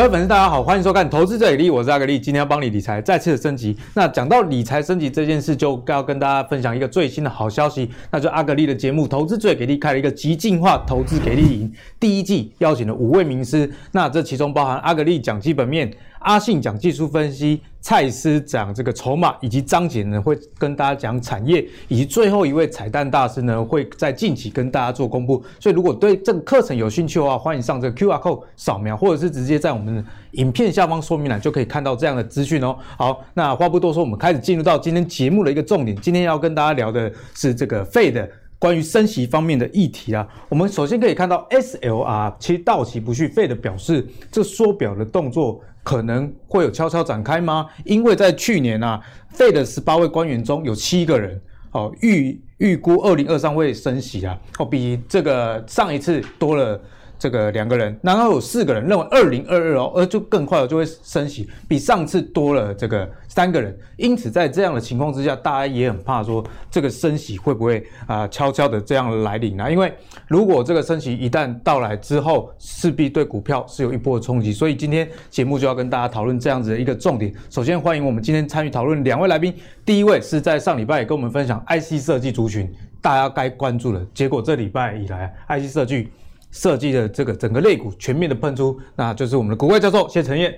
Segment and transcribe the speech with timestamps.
[0.00, 3.76] 各位粉丝，大家好，欢迎收看《投资最给力》，我是阿格力，今天要帮你理财再次的升级。
[3.92, 15.92] 那讲到理财升级这件事，就要跟大家分享一个最新的好消息，那就阿格力的节目《投资最给力》开了一个极进化投资给力营，第一季邀请了五位名师，那这其中包含阿格力讲基本面。
[16.20, 25.42] 阿信讲技术分析，蔡司讲这个筹码，以及张姐呢会跟大家讲产业，以及最后一位彩蛋大师呢会在近期跟大家做公布。
[25.58, 32.76] 所以如果对这个课程有兴趣的话，欢迎上这个 QR code 扫描，或者是直接在我们的影片下方说明栏就可以看到这样的资讯哦。
[32.98, 35.96] 好，那话不多说，我们开始进入到今天节目的一个重点。
[36.02, 38.28] 今天要跟大家聊的是这个费的
[38.60, 40.24] 关于升息方面的议题啊。
[40.48, 45.60] 我们首先可以看到 SLR 其实到期不续费的表示这缩表的动作。
[45.82, 47.66] 可能会有悄悄展开吗？
[47.86, 51.40] 因为在去年啊费的十八位官员中有七个人
[51.72, 56.78] 哦预预估二零二三会升息啊，哦比这个上一次多了。
[57.20, 63.78] 这个两个人，然后有四个人认为二零二二哦，而就更快了，就会升息，比上次多了这个三个人。
[63.98, 69.68] 因此，在这样的情况之下，大家也很怕说这个升息会不会啊、悄悄的这样来临啊？
[69.68, 69.92] 因为
[70.28, 74.50] 如果这个升息一旦到来之后，势必对股票是有一波的冲击。
[74.50, 77.30] 所以今天节目就要跟大家讨论这样子的一个重点。
[77.50, 82.66] 首先欢迎我们今天参与讨论两位来宾，第一位是在上礼拜也跟我们分享 IC 设计族群
[83.02, 86.08] 大家该关注的，结果这礼拜以来 IC 设计。
[86.50, 90.54] 设计的这个整个肋骨全面的喷出，那就是我们的股怪教授谢承彦。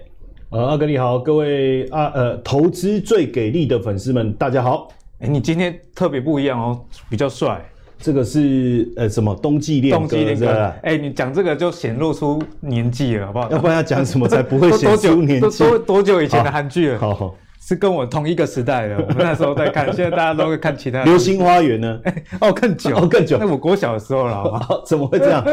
[0.50, 4.88] 呃，阿格力好，各位啊呃投资最给力的粉丝们，大家好。
[5.20, 7.64] 哎，你今天特别不一样哦，比较帅。
[7.98, 9.98] 这个是呃什么冬季恋歌？
[9.98, 10.72] 冬季恋歌。
[10.82, 13.50] 哎，你讲这个就显露出年纪了，好不好？
[13.50, 15.58] 要不然要讲什么才不会显 出年纪？
[15.58, 16.98] 多多，多久以前的韩剧了？
[16.98, 17.34] 好好。
[17.64, 21.04] 是跟我同一个时代的，我们那时候在看， 现在大家都会看其他。
[21.04, 22.00] 流星花园呢？
[22.02, 23.38] 哎、 哦，更久，哦，更久。
[23.38, 24.66] 那我国小的时候了，好 吗？
[24.84, 25.44] 怎么会这样？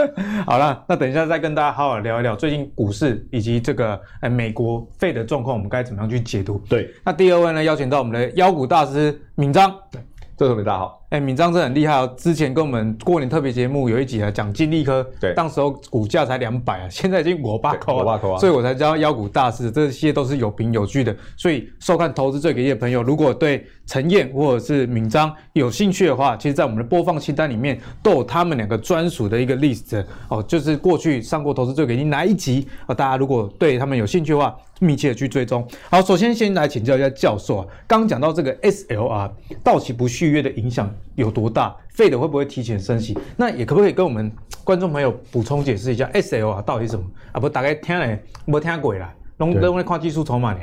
[0.48, 6.60] 好了，那等一下再跟大家好好聊一聊最近股市以及这个哎美国 Fed 的状况，我们该怎么样去解读？
[6.68, 6.92] 对。
[7.06, 9.72] 那第二位呢，邀请到我们的妖股大师闵章。
[9.92, 10.02] 对，
[10.36, 10.99] 这位大家好。
[11.10, 12.16] 哎，敏章真的很厉害哦！
[12.16, 21.16] 之前跟我们过年特别节目有一集啊，讲金利科，对，当时候股价才两百啊，现在已经五百块了，五百块啊，所以我才叫妖股大师，这些都是有凭有据的。
[21.36, 32.94] 所以收看投资最给力的朋友，如果对陈燕或者是敏章有兴趣的话，其实，在我们的播放清单里面都有他们两个专属的一个 list 哦，就是过去上过投资最给力哪一集啊？
[32.94, 35.68] 大家如果对他们有兴趣的话，密切的去追踪。
[35.90, 39.32] 好，首先先来请教一下教授啊，刚刚讲到这个 SLR
[39.64, 43.18] 到期不续约的影响有多大？Fed 会不会提前升息？
[43.36, 44.32] 那也可不可以跟我们
[44.64, 47.40] 观众朋友补充解释一下 SLR 到底是什么啊？
[47.40, 50.60] 不，大概听了没听过啦，拢拢在看技术筹码呢。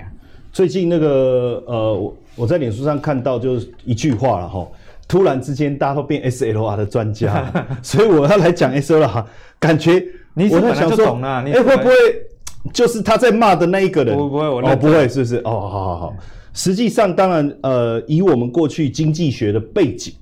[0.52, 4.66] 最近那个呃，我我在脸书上看到就是一句话了哈，
[5.06, 7.52] 突然之间大家都变 SLR 的专家，
[7.82, 9.25] 所以我要来讲 SLR，
[9.58, 10.02] 感觉
[10.32, 11.92] 你是本来就懂会不会
[12.72, 14.16] 就是他在骂的那一个人？
[14.16, 15.36] 不不会，我哦不会，是不是？
[15.38, 16.16] 哦好好好，
[16.54, 20.14] 实际上当然呃，以我们过去经济学的背景。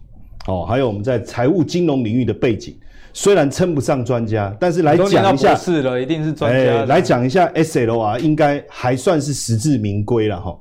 [0.47, 2.77] 哦，还有我们在财务金融领域的背景，
[3.13, 6.59] 虽然称不上专家，但是来讲一下，是了，一定是专家。
[6.59, 10.55] 欸、来讲一下 SLR 应该还算是实至名归了哈。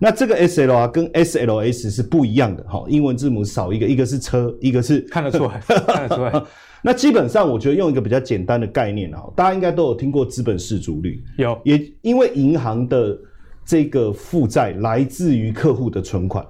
[0.00, 6.32] 那这个 SLR 跟 SLS 是不一样的哈，英文字母少一个，一个是车，一个是 看得出来，看得出来。
[6.82, 13.16] 那基本上我觉得用一个比较简单的概念啊，大家应该都有听过资本市足率，有，也因为银行的
[13.64, 16.46] 这个负债来自于客户的存款。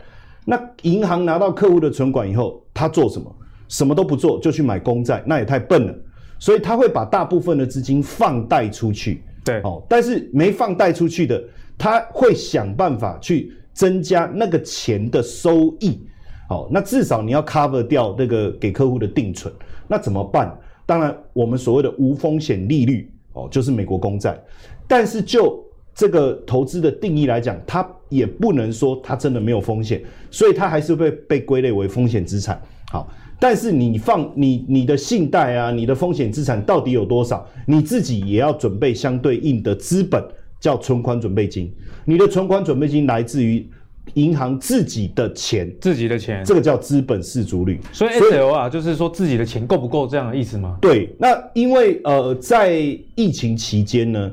[0.51, 3.31] 那银行拿到客户的存款以后，他做什么？
[3.69, 5.95] 什么都不做就去买公债，那也太笨了。
[6.39, 9.23] 所以他会把大部分的资金放贷出去。
[9.45, 11.45] 对，哦，但是没放贷出去的，
[11.77, 16.01] 他会想办法去增加那个钱的收益。
[16.49, 19.53] 哦，那至少你要 cover 掉那个给客户的定存。
[19.87, 20.59] 那怎么办？
[20.87, 24.43] 当然，我们所谓的无风险利率，哦，就是美国公债。
[24.87, 25.63] 但是就
[25.99, 30.01] 这个投资的定义来讲，它也不能说它真的没有风险，
[30.31, 32.63] 所以它还是会被归类为风险资产。
[32.93, 37.45] 好，但是你放你你的信贷啊，你的风险资产到底有多少？
[37.67, 40.23] 你自己也要准备相对应的资本，
[40.61, 41.69] 叫存款准备金。
[42.05, 43.69] 你的存款准备金来自于
[44.15, 47.81] 银行自己的钱，自己的钱，这个叫资本市足率。
[47.93, 50.79] 所以 SLR 啊，就是说自己的钱够不够这样的意思吗？
[50.81, 52.79] 对，那因为呃，在
[53.17, 54.31] 疫情期间呢。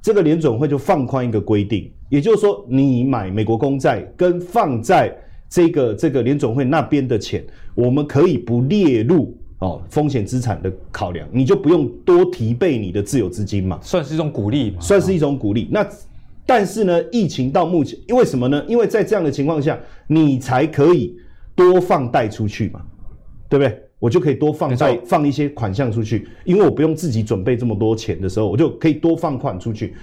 [0.00, 5.14] 这个联准会就放宽一个规定，也就是说，你买美国公债跟放在
[5.48, 15.68] 这个这个联准会那边的钱，我们可以不列入哦风险资产的考量，你就不用多提备你的自有资金嘛，算是一种鼓励嘛，算是一种鼓励。
[15.70, 15.86] 那
[16.46, 18.64] 但是呢，疫情到目前，因为什么呢？
[18.68, 21.14] 因为在这样的情况下，你才可以
[21.54, 22.80] 多放贷出去嘛，
[23.48, 23.82] 对不对？
[23.98, 29.94] 我就可以多放在放一些款项出去，因为我不用自己准备这么多钱的时候，我就可以多放款出去。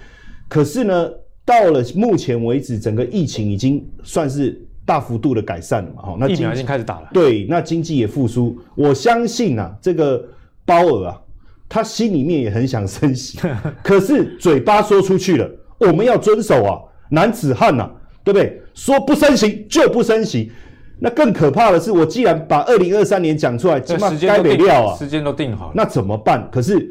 [0.48, 1.10] 可是呢，
[1.46, 10.24] 到了目前为止，整个疫情已经算是大幅度的改善了嘛，哈，那疫苗已经开始打了，对，那经济也复苏，我相信啊，这个
[10.66, 11.22] 鲍尔啊，
[11.70, 13.40] 他心里面也很想升息，
[13.82, 15.50] 可是嘴巴说出去了，
[15.80, 17.92] 我们要遵守啊，男子汉呐、啊，
[18.24, 18.62] 对不对？
[18.74, 20.52] 说不升息就不升息。
[21.00, 26.50] 那更可怕的是，我既然把二零二三年讲出来，起码该没料啊，时间都定好了，那怎么办？
[26.52, 26.90] 可是，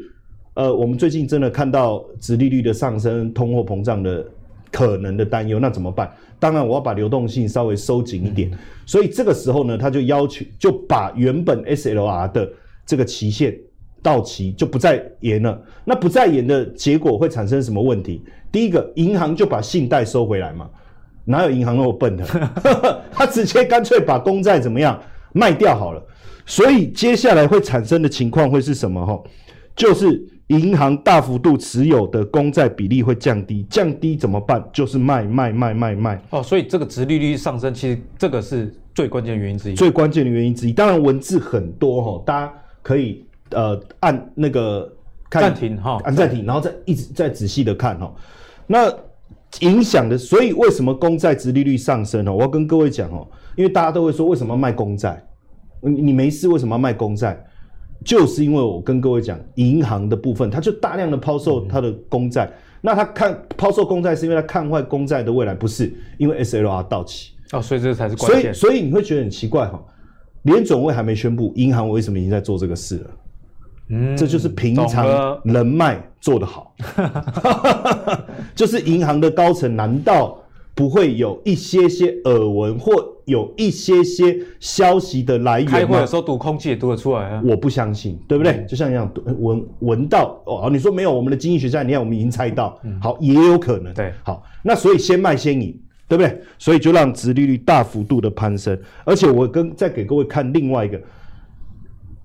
[0.53, 4.25] 呃，我们最近真的看到殖利率的上升、通货膨胀的
[4.71, 6.11] 可能的担忧，那怎么办？
[6.39, 8.49] 当然，我要把流动性稍微收紧一点。
[8.51, 12.49] 嗯、所以这个时候呢，他就要求就把原本 SLR 的
[12.85, 13.57] 这个期限
[14.03, 15.59] 到期就不再延了。
[15.83, 18.21] 那不再延的结果会产生什么问题？
[18.51, 20.69] 第一个，银行就把信贷收回来嘛。
[21.25, 22.25] 哪有银行那么笨的？
[23.11, 24.99] 他直接干脆把公债怎么样
[25.33, 26.01] 卖掉好了。
[26.45, 29.03] 所以接下来会产生的情况会是什么？
[29.03, 29.19] 哈，
[29.75, 34.63] 就是银行大幅度持有的公债比例会降低，降低怎么办？
[34.71, 36.21] 就是卖卖卖卖卖。
[36.29, 39.73] 哦，所以这个殖利率上升，其实这个是最关键的原因之一。
[39.73, 44.87] 最关键的原因之一，当然文字很多哈，大家可以呃按那个
[45.31, 48.13] 暂停哈，按暂停，然后再一直再仔细的看哈。
[48.67, 48.93] 那
[49.61, 52.33] 影响的，所以为什么公债殖利率上升呢？
[52.33, 55.23] 我要跟各位讲哦，因为大家都会说，为什么卖公债？
[55.81, 57.41] 你你没事为什么要卖公债？
[58.03, 62.45] 就是因为我跟各位讲，银行的部分，它就大量的抛售它的公债。
[62.45, 68.53] 嗯、那它看抛售公债，是因为它看坏公债的未来，不是因为 SLR 到期哦，所以这才是关键。
[68.53, 69.83] 所以所以你会觉得很奇怪哈，
[70.43, 73.09] 联总会还没宣布，银行为什么已经在做这个事了？
[73.89, 76.73] 嗯，这就是平常人脉做得好，
[78.55, 80.37] 就是银行的高层难道
[80.73, 82.91] 不会有一些些耳闻或
[83.25, 85.77] 有一些些消息的来源吗？
[85.77, 87.43] 开会的时候读空气也读得出来啊！
[87.45, 88.53] 我不相信，对不对？
[88.53, 89.07] 嗯、就像一样
[89.39, 93.93] 闻闻到哦，你说没有，我们的经济学家，你看我们已经猜到，嗯、好，也有可能。
[93.93, 96.41] 对，好，那所以先卖先赢，对不对？
[96.57, 100.99] 所以就让殖利率大幅度的攀升，而且我跟再给各位看另外一个。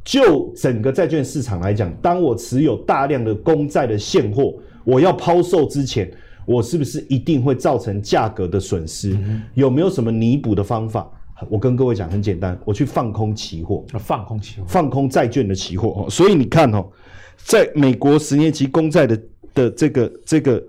[0.03, 6.11] 就整个债券市场来讲，当我持有大量的公债的现货，我要抛售之前，
[6.47, 9.13] 我是不是一定会造成价格的损失？
[9.13, 11.07] 嗯、有没有什么弥补的方法？
[11.51, 16.07] 我跟各位讲，很简单，我去放空期货，放空期货，放空债券的期货。
[16.09, 16.87] 所以你看哦，
[17.37, 19.23] 在美国十年期公债的
[19.55, 20.63] 的这个这个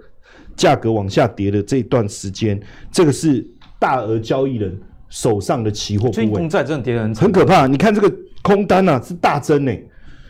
[0.57, 2.61] 价格往下跌的这一段时间，
[2.91, 3.45] 这个是
[3.79, 7.65] 大额交易人手上的期货部位，所以公债真的跌得很，很可怕。
[7.65, 8.13] 你看这个。
[8.41, 9.71] 空单呐、啊、是大增呢，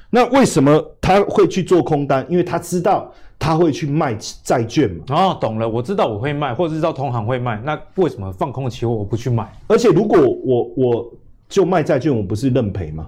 [0.10, 2.26] 那为什么他会去做空单？
[2.30, 5.04] 因为他知道他会去卖债券嘛。
[5.10, 9.50] 哦，懂了，我知道我会卖，或者知道同行会卖，那为什么放空的期货我不去卖？
[9.68, 11.14] 而且如果我我
[11.48, 13.08] 就卖债券，我不是认赔吗？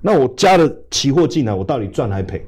[0.00, 2.46] 那我加了期货进来，我到底赚还赔？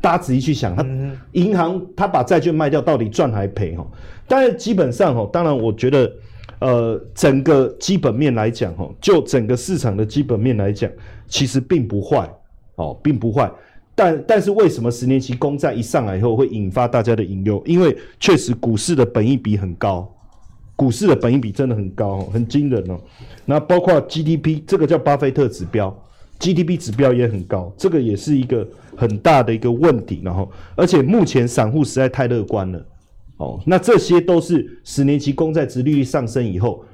[0.00, 0.86] 大家仔细去想，他
[1.32, 3.76] 银行他把债券卖掉，到底赚还赔？
[3.76, 3.86] 哈，
[4.26, 6.10] 但是基本上哦，当然我觉得。
[6.60, 10.90] 呃，整个基本面来讲，哈，就整个市场的基本面来讲，
[11.28, 12.28] 其实并不坏，
[12.74, 13.50] 哦，并不坏。
[13.94, 17.62] 但但是为什么十年期公债一上来以后会引发大家的引诱？
[17.66, 20.08] 因为确实股市的本益比很高，
[20.76, 23.00] 股市的本益比真的很高，很惊人哦。
[23.44, 25.92] 那包括 GDP，这个叫巴菲特指标
[26.38, 30.20] ，GDP 指标也很高，这个也是一个很大的一个问题。
[30.24, 32.84] 然后，而且目前散户实在太乐观了。
[33.38, 36.84] 哦，那这些都是十年期公债值利率上升以后，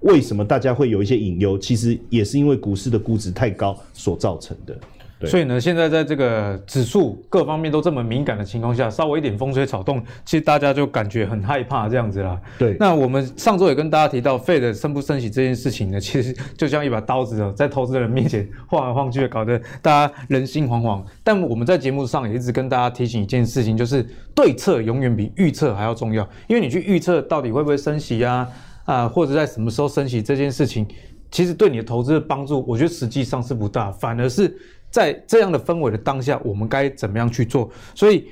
[0.00, 1.58] 为什么大家会有一些隐忧？
[1.58, 4.78] 其实也是因为股市的估值太高所造成的。
[5.26, 12.40] 所以呢，现在在这个指数各方面都这么敏感的情况下，稍微一点风吹草动，其实大家就感觉很害怕这样子啦。
[12.58, 12.76] 对。
[12.80, 21.04] 那我们上周也跟大家提到，Fed 升不升息这件事情呢，其实就像一把刀子哦，在投资人面前晃来晃去，搞得大家人心惶惶。
[21.22, 24.02] 但我们在节目上也一直跟大家提醒一件事情，就是
[24.34, 26.26] 对策永远比预测还要重要。
[26.48, 28.48] 因为你去预测到底会不会升息啊，
[28.86, 30.86] 啊，或者在什么时候升息这件事情，
[31.30, 34.56] 其实对你的投资的帮助，我觉得实际上是不大，反而是。
[34.90, 37.70] 在这样的氛围的当下，我们该怎么样去做？
[37.94, 38.26] 所以，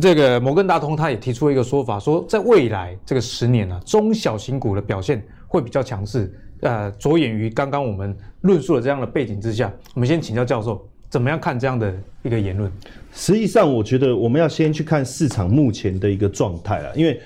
[0.00, 6.32] 这个摩根大通他也提出了一个说法，说在未来这个十年呢、啊，中小型股的表现会比较强势。
[6.60, 12.70] 呃，着眼于刚刚我们论述的这样的背景之下，我们先请教教授，怎么样看这样的一个言论？
[13.12, 17.20] 实际上，我觉得我们要先去看市场目前的一个状态了，因为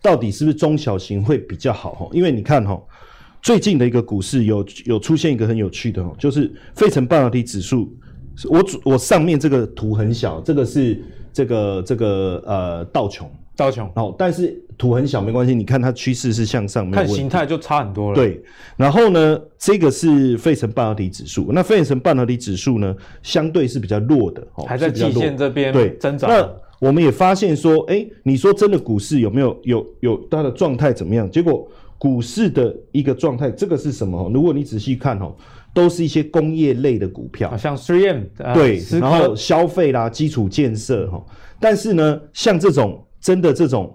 [0.00, 1.94] 到底是不是中小型会比较好？
[1.94, 2.80] 哈，因为你看哈，
[3.42, 7.92] 最近的一个股市有有出现一个很有趣的哈，就是费城半导体指数。
[8.48, 18.16] 我主我上面这个图很小，这个是这个这个呃道琼道琼哦，但是图很小没关系，你看它趋势是向上，看形态就差很多了。
[18.16, 18.42] 对，
[18.76, 26.28] 然后呢，这个是费城半导体指数，那费城半导体指数呢相对是比较弱的，还在季线这边对增长。
[26.28, 26.50] 那
[26.80, 31.30] 我们也发现说，哎，你说真的股市有没有有有它的状态怎么样？
[31.30, 34.28] 结果股市的一个状态，这个是什么？
[34.34, 35.32] 如果你仔细看哦，
[35.74, 38.22] 都是一些工业类的股票，像 3M
[38.54, 41.22] 对，然后消费啦、基础建设哈。
[41.60, 43.94] 但是呢，像这种真的这种。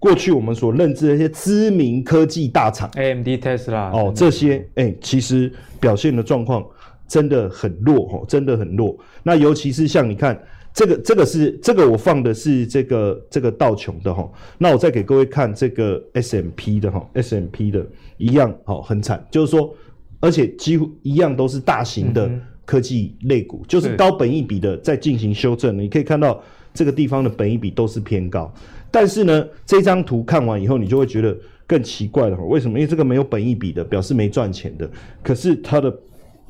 [0.00, 6.64] 过去我们所认知的一些知名科技大厂，AMD、Tesla 哦，这些哎、欸，其实表现的状况
[7.08, 8.96] 真的很弱哦，真的很弱。
[9.24, 10.40] 那尤其是像你看
[10.72, 14.30] 这个，这个是这个我放的是这个这个道琼的哈。
[14.56, 17.84] 那我再给各位看这个 S M P 的哈，S M P 的
[18.18, 19.74] 一样哦，很惨，就是说，
[20.20, 22.30] 而且几乎一样都是大型的
[22.64, 25.78] 科技类股，嗯、就是高本益比的在进行修正。
[25.78, 26.40] 你可以看到
[26.74, 28.52] 这个地方的本益比都是偏高。
[28.90, 32.36] 但是呢，这张图看完以后，你就会觉得更奇怪了。
[32.36, 32.78] 为什么？
[32.78, 34.90] 因为这个没有本益比的，表示没赚钱的。
[35.22, 35.94] 可是它的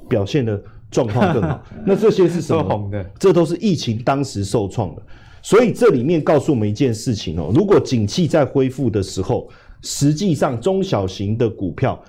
[0.09, 0.61] 表现的
[0.91, 1.63] 状况更好。
[1.85, 2.63] 那这些是什么？
[2.63, 5.03] 红的，这都是疫情当时受创的。
[5.43, 9.49] 所以这里面告诉我们一件事情哦：如果景气在恢复的时候，
[9.83, 12.01] 实际上中小型的股票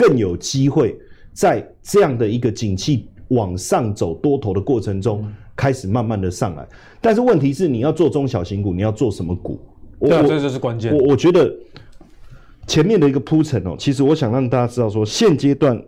[0.00, 0.98] 更有机会
[1.34, 5.30] 在这样的一个景气往上走多头的过程中。
[5.56, 6.66] 开始慢慢的上来，
[7.02, 9.60] 但是问题是你要做中小型股，你要做什么股？
[10.00, 10.96] 对啊，这就是关键。
[10.96, 11.54] 我我觉得
[12.66, 15.78] 前面的一个铺陈哦，其实我想让大家知道说，现阶段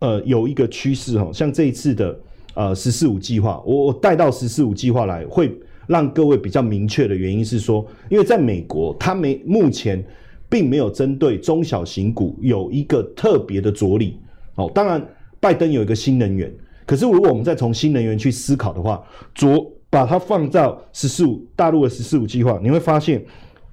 [0.00, 2.20] 呃有一个趋势哦，像这一次的
[2.52, 5.50] 呃十四五计划，我我带到十四五计划来，会
[5.86, 10.04] 让各位比较明确的原因是说，因为在美国，它没目前
[10.52, 14.18] 并没有针对中小型股有一个特别的着力
[14.56, 14.70] 哦。
[14.74, 15.02] 当然，
[15.40, 16.52] 拜登有一个新能源。
[16.84, 19.02] 可是，如果我们再从新能源去思考的话，
[19.34, 19.48] 着
[19.88, 23.24] 把它放到“十四五”大陆的“十四五”计划，你会发现，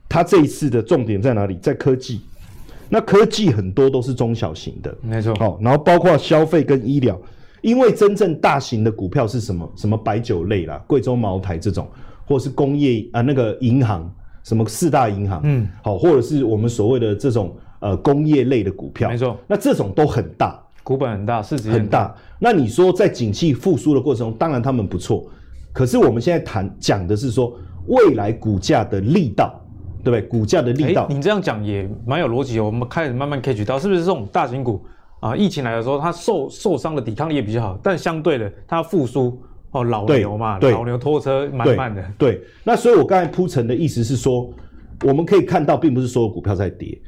[0.07, 1.57] 它这一次的重点在哪里？
[1.62, 2.21] 在科技。
[2.88, 5.36] 那科技很多都是中小型的，没错。
[5.36, 7.19] 好，然后包括消费跟医疗，
[7.62, 9.69] 因为真正大型的股票是什么？
[9.75, 11.86] 什么白酒类啦，贵州茅台这种，
[12.25, 14.09] 或是工业啊，那个银行，
[14.49, 19.37] 什么四大银行，嗯，好，或者是我们所谓的这种呃工业类的股票，没错。
[19.45, 20.59] 那这种都很大。
[20.81, 22.15] 股本很大，市值很大。
[22.39, 25.23] 那你说在景气复苏的过程中，当然他们不错。
[25.71, 29.53] 可是我们现在谈讲的是说未来股价的力道，
[30.03, 30.21] 对不对？
[30.27, 32.59] 股价的力道，欸、你这样讲也蛮有逻辑。
[32.59, 34.83] 我们开始慢慢 catch 到，是不是这种大型股
[35.19, 35.35] 啊？
[35.35, 39.39] 疫情来的时候，它受受伤的抵抗力也比较好，但相对的，它复苏
[39.71, 42.33] 哦，老牛嘛，老牛拖车蛮慢的对。
[42.33, 44.51] 对，那所以我刚才铺陈的意思是说，
[45.03, 46.99] 我们可以看到，并不是所有股票在跌，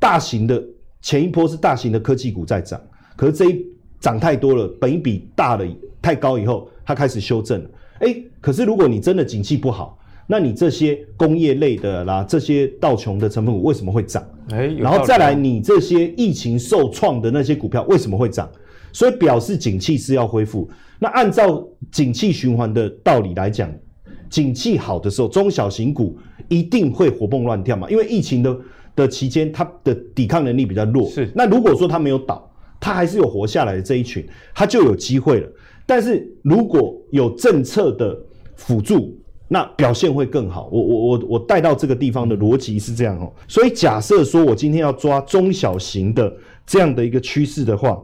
[0.00, 0.62] 大型的
[1.00, 2.80] 前一波是大型的科技股在涨。
[3.14, 3.64] 可是这一
[4.00, 5.64] 涨太多了，本一比大了
[6.02, 7.70] 太高以后，它开始修正了。
[8.00, 9.96] 哎，可是如果你真的景气不好，
[10.26, 14.26] 那你这些工业类的啦，这些道琼的成分股为什么会涨？
[14.50, 18.50] 哎，然后再来你这些疫情受创的那些股票为什么会涨？
[18.94, 20.66] 所以表示景气是要恢复。
[20.98, 23.70] 那按照景气循环的道理来讲，
[24.30, 26.16] 景气好的时候，中小型股
[26.48, 28.58] 一定会活蹦乱跳嘛，因为疫情的
[28.96, 31.06] 的期间，它的抵抗能力比较弱。
[31.10, 32.50] 是，那如果说它没有倒。
[32.80, 34.22] 它还是有活下来的这一群，
[34.54, 35.48] 它就有机会了。
[35.86, 38.14] 但是如果有政策的
[38.56, 39.16] 辅助，
[39.48, 40.68] 那表现会更好。
[40.70, 43.32] 我我我我带到这个地方的逻辑是这样哦。
[43.48, 46.30] 所以假设说我今天要抓中小型的
[46.66, 47.98] 这样的一个趋势的话，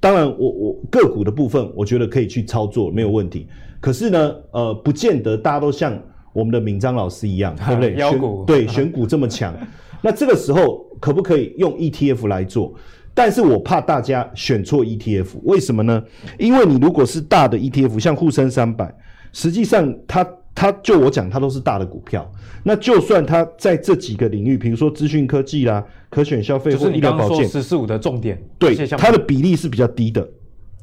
[0.00, 3.46] 当然我我个股的部分，我觉得可以去操作，没有问题。
[3.80, 5.96] 可是呢，呃，不见得大家都像
[6.32, 7.96] 我们的敏章老师一样，对不对？
[7.96, 9.54] 选股对选股这么强，
[10.02, 12.74] 那这个时候可不可以用 ETF 来做？
[13.12, 16.02] 但是我怕大家选错 ETF，为什么呢？
[16.38, 18.94] 因为你如果是大的 ETF，像沪深三百，
[19.32, 20.26] 实际上它
[20.60, 22.30] 它就我讲，它都是大的股票。
[22.62, 30.28] 那就算它在这几个领域，比如说资讯科技啦、可选消费或医疗保健，十四五的重点，对它的比例是比较低的，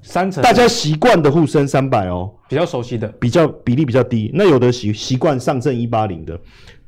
[0.01, 0.43] 三成。
[0.43, 4.31] 大家习惯的沪深三百哦，比较熟悉的，比较比例比较低。
[4.33, 6.39] 那有的习习惯上证一八零的，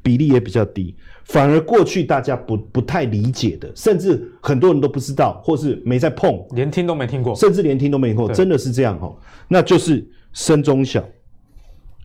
[0.01, 0.95] 比例也比较低。
[1.25, 9.15] 反而过去大家不不太理解的，甚至很多人都不知道，或是没在碰，连听都没听过，甚至连听都没听过，真的是这样哦。
[9.47, 10.03] 那就是
[10.33, 11.01] 深中小，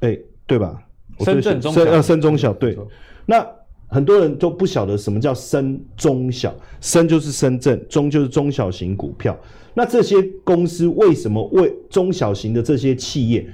[0.01, 0.83] 哎、欸，对吧？
[1.21, 2.77] 深圳中小，深呃深中小，对。
[3.27, 3.47] 那
[3.89, 9.39] 很多人都不晓得什么叫深中小，深就是深圳，中就是中小型股票。
[9.75, 13.47] 那这些公司为什么为中小型的这些企业？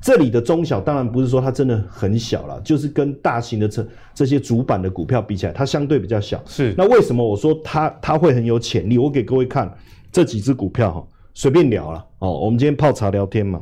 [0.00, 6.40] 这里的中小当然不是说它真的很小了，就是跟大型的这这些主板的股票比起来，它相对比较小。
[6.46, 8.96] 是，那为什么我说它它会很有潜力？
[8.96, 9.72] 我给各位看
[10.12, 12.38] 这几只股票哈，随便聊了哦。
[12.38, 13.60] 我们今天泡茶聊天嘛，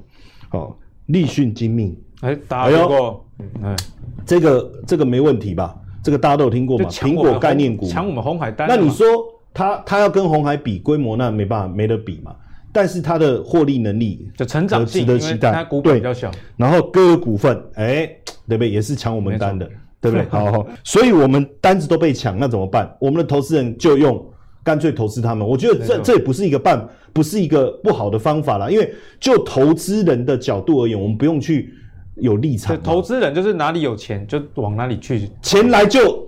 [0.50, 0.76] 哦，
[1.06, 3.24] 立讯精密，哎，打过，
[3.62, 3.76] 哎，
[4.24, 5.76] 这个这个没问题吧？
[6.02, 6.88] 这个大家都有听过嘛？
[6.88, 8.68] 苹果概念股，抢我们红海单。
[8.68, 9.06] 那你说
[9.52, 12.34] 它它要跟红海比规模，那没办法，没得比嘛。
[12.72, 15.50] 但是它的获利能力的成长性，值得期待。
[15.50, 18.06] 它股本比较小，然后各个股份，哎，
[18.46, 18.70] 对不对？
[18.70, 19.66] 也是抢我们单的，
[20.00, 20.26] 对不对？
[20.30, 22.94] 好，好，所以我们单子都被抢，那怎么办？
[23.00, 24.22] 我们的投资人就用
[24.62, 25.46] 干脆投资他们。
[25.48, 28.68] 我觉得这这也不是一个办，不是一个不好的方法啦。
[28.70, 31.72] 因为就投资人的角度而言，我们不用去
[32.16, 32.80] 有立场。
[32.82, 36.26] 投资人就是哪里有钱就往哪里去，钱来就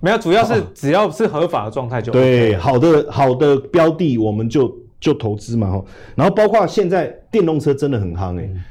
[0.00, 2.20] 没有，主要是只要是合法的状态就 OK。
[2.20, 5.84] 对，好的好的标的我们就就投资嘛，哈。
[6.14, 8.50] 然后包括现在电动车真的很夯诶、欸。
[8.52, 8.64] 嗯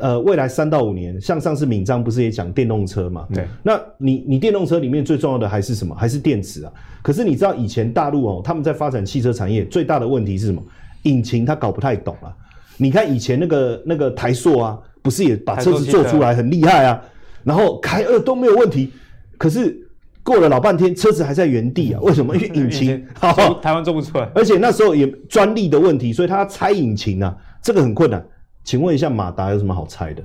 [0.00, 3.26] 呃，未来三到五年，像上次敏章不是也讲电动车嘛？
[3.34, 5.92] 对，那你你电动车里面最重要的还是什么？
[5.92, 6.72] 还是电池啊？
[7.02, 10.62] 可是你知道以前大陆哦，他们在发展汽车产业最大的问题是什么？
[11.02, 12.30] 引擎他搞不太懂啊。
[12.76, 17.00] 你看以前那个那个台塑啊，不是也把车子做出来很厉害啊？
[17.44, 18.92] 然后开二都没有问题，
[19.36, 19.88] 可是
[20.22, 22.00] 过了老半天，车子还在原地啊？
[22.02, 22.36] 为什么？
[22.36, 28.24] 因为 引擎好台湾做不出来，而且那时候也专利的问题，所以他要拆引擎啊，这个很困难。
[28.64, 30.22] 请问一下，马达有什么好拆的？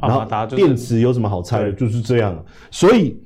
[0.00, 0.24] 然后
[0.54, 1.72] 电池有什么好拆的？
[1.72, 2.44] 就是这样。
[2.70, 3.20] 所以，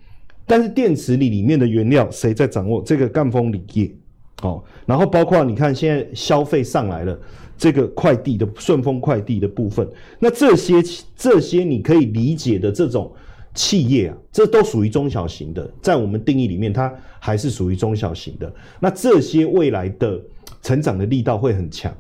[0.46, 2.82] 但是电池里里面的原料谁在掌握？
[2.82, 3.94] 这个赣锋锂业
[4.42, 4.62] 哦。
[4.86, 7.18] 然后包括你看，现在消费上来了，
[7.56, 9.88] 这个快递的顺丰快递的部分，
[10.18, 10.82] 那这些
[11.16, 13.12] 这些你可以理解的这种
[13.54, 18.52] 企业啊，这都属于中小型的，在我们定义里面，它还是属于中小型的。
[18.80, 20.20] 那这些未来的
[20.60, 21.94] 成长的力道会很强。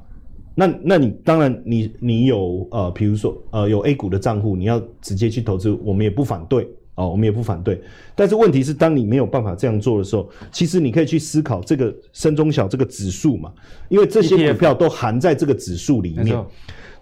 [0.56, 7.80] 那那你当然你你有呃，比如说呃有 A 股的账户，你要直接去投资，我们也不反对哦，我们也不反对。
[8.14, 13.52] 但是问题是，当你没有办法这样做的时候，其实你可以去思考这个深中小这个指数嘛，
[13.88, 16.36] 因为这些股票都含在这个指数里面。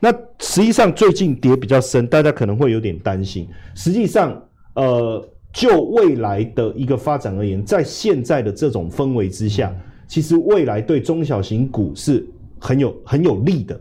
[0.00, 3.48] 那实际上最近跌比较深，大家可能会有点担心。
[3.74, 4.42] 实际上，
[4.74, 9.74] 呃，就未来的一个发展而言，在现在的这种氛围之下，
[10.08, 12.26] 其实未来对中小型股是。
[12.64, 13.80] 很有很有利的，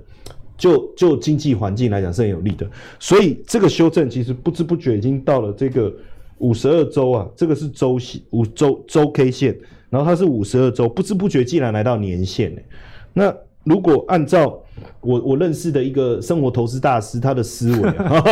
[0.62, 2.69] 就就经济环境来讲是很有利的，
[3.00, 5.91] 所以这个修正其实不知不觉已经到了这个
[6.38, 9.58] 五十二周啊，这个是周线五周周 K 线，
[9.89, 12.54] 然后它是五十二周，不知不觉竟然来到年线。
[13.12, 14.62] 那如果按照
[15.00, 18.24] 我我认识的一个生活投资大师他的思维啊，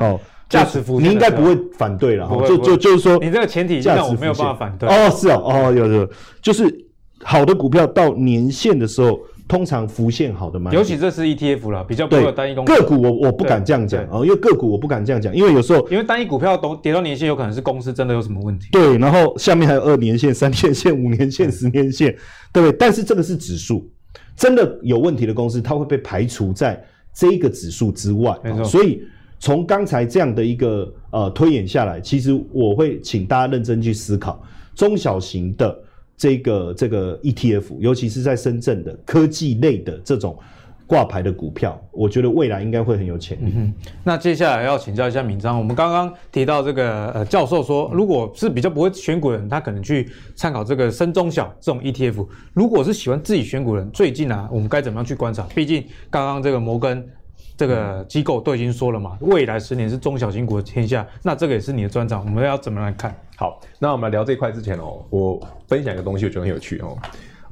[0.00, 6.10] 好 价值浮，你应该不会反对了，就就就是说你这个前提价值我没有办法反对哦，是哦哦有有，
[6.42, 6.86] 就是
[7.22, 9.16] 好的股票到年限的时候。
[9.48, 12.76] 通常浮现好的嘛，尤其这是 ETF 了，比较不会有单一公司。
[12.76, 18.68] 个股我我不敢这样讲哦，因为个股我不敢这样讲，因为有时候因为单一股票都跌到年线，有可能是公司真的有什么问题。
[18.70, 22.14] 对，然后下面还有二年线、三年线、五年线、十年线，
[22.52, 22.76] 对不对？
[22.78, 23.90] 但是这个是指数，
[24.36, 26.78] 真的有问题的公司，它会被排除在
[27.14, 28.36] 这个指数之外。
[28.44, 28.62] 没错。
[28.62, 29.02] 所以
[29.38, 34.42] 从刚才这样的一个呃推演下来，其实我会请大家认真去思考
[34.74, 35.74] 中小型的。
[36.18, 40.36] 这个这个 ETF，尤其是在深圳的科技类的这种
[40.84, 43.52] 挂牌的股票，我觉得未来应该会很有潜力。
[43.54, 52.26] 嗯，那接下来要请教一下明章，我们刚刚提到这个呃教授说，如果是比较不会选股的人，他可能去参考这个深中小这种 ETF。
[52.52, 55.44] 如果是喜欢自己选股人，最近啊，我们该怎么样去观察？
[55.54, 57.08] 毕竟刚刚这个摩根。
[57.58, 63.12] 这个机构都已经说了嘛，未来十年是中小型股的天下，那这个也是你的专长，我们要怎么来看？
[63.36, 66.96] 好，那我们来聊这一块之前哦，我分享一个东西，我觉得很有趣哦。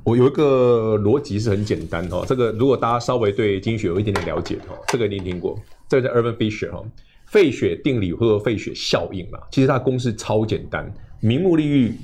[0.04, 6.80] 我有一个逻辑是很简单哦，这个如果大家稍微对经济学有一点点了解哦，这个你听过，这个叫 Urban Fisher 哈，
[7.26, 10.88] 费雪定理或者费雪效应嘛，其实它的公式超简单，
[11.18, 11.98] 名目利率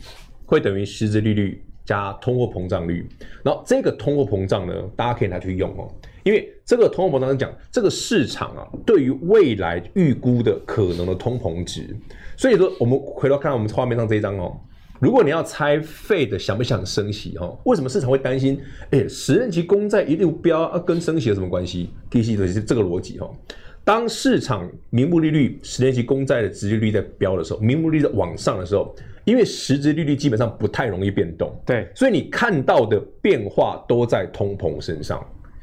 [0.45, 3.09] 会等于实质利率加通货膨胀率，
[3.45, 5.89] 然后这个通货膨胀呢，大家可以拿去用哦。
[6.25, 11.97] 因为这个通货膨胀讲，这个市场啊，对于未来预估的可能的通膨值，
[12.37, 14.57] 所以说我们回头看我们画面上这一张哦，
[15.01, 18.61] 如果你要猜 Fed 想不想升息哦，为什么市场会担心？
[18.91, 21.91] 哎，十年期公债一路飙啊，跟升息有什么关系？
[22.09, 23.35] 第一是这个逻辑哦，
[23.83, 35.21] 当市场名目利率十年期公债的殖利率在飙的时候，名目利率在往上的时候，因为实质利率基本上不太容易变动，对，所以你看到的变化都在通膨身上。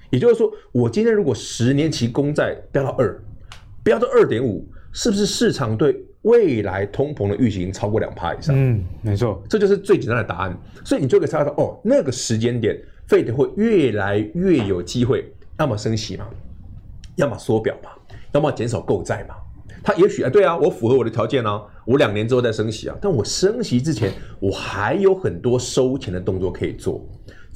[0.10, 3.20] 也就是说，我今天如果十年期公债飙到二，
[3.84, 8.56] 飙到二点五，是不是市场对未来通膨的预期已经超过两趴以上？
[8.58, 10.58] 嗯，没错，这就是最简单的答案。
[10.84, 12.76] 所以你就可以猜到，哦，那个时间点
[13.08, 16.28] ，Fed 会越来越有机会，要么升息嘛，
[17.16, 17.92] 要么缩表嘛，
[18.34, 19.36] 要么减少购债嘛。
[19.82, 27.08] 他也许啊，对啊，我符合我的条件啊，我两年之后再升息啊，但我升息之前，我还有很多收钱的动作可以做。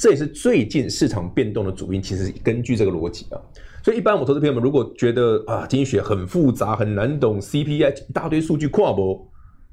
[0.03, 3.39] 这也是最近市场变动的主因，其实根据这个逻辑啊，
[3.81, 9.25] 所以一般我们投资朋友们如果觉得啊，经济学很复杂很难懂，CPI 一大堆数据跨博，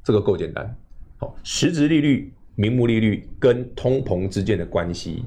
[0.04, 0.72] 这个够简单。
[1.18, 5.24] 好，实质利率、名目利率跟通膨之间的关系，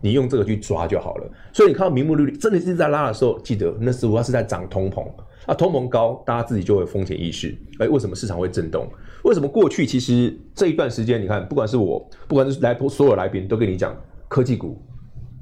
[0.00, 1.28] 你用这个去抓就好了。
[1.52, 5.04] 所以你看到名目利率真的是在拉的时候，记得那时候它是在涨通膨。
[5.46, 7.52] 啊通膨高，大家自己就会风险意识。
[7.80, 8.88] 哎，为什么市场会震动？
[9.24, 13.92] 为什么过去其实这一段时间，你看，不管是我，不管是来所有来宾，都跟你讲
[14.28, 14.82] 科技股，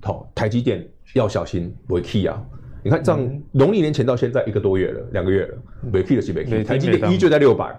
[0.02, 2.42] 好，台积电要小心，违 key 啊！
[2.84, 5.58] 你看，这样农历年前到现在一个多月了，两个月了，
[5.92, 7.78] 违 key 的是违 key，台积电依旧在六百。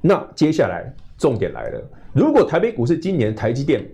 [0.00, 3.86] 那接下来重点来了，如果台北股市今年台积电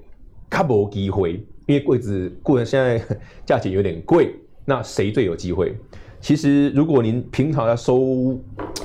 [0.49, 3.03] 卡没机会，因为柜子固然现在
[3.45, 5.77] 价钱有点贵，那谁最有机会？
[6.21, 8.41] 其实如果您平常要收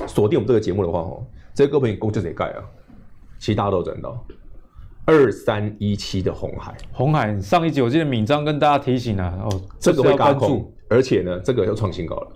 [0.08, 2.64] 锁定我们这个节目的话，哦，这个股票公就得盖啊，
[3.38, 4.26] 其实大家都赚到。
[5.06, 12.28] 二三一七的红海，红海上一集我记得敏章跟大家提醒了，哦，这个会关注，而且呢，这个又创新高了。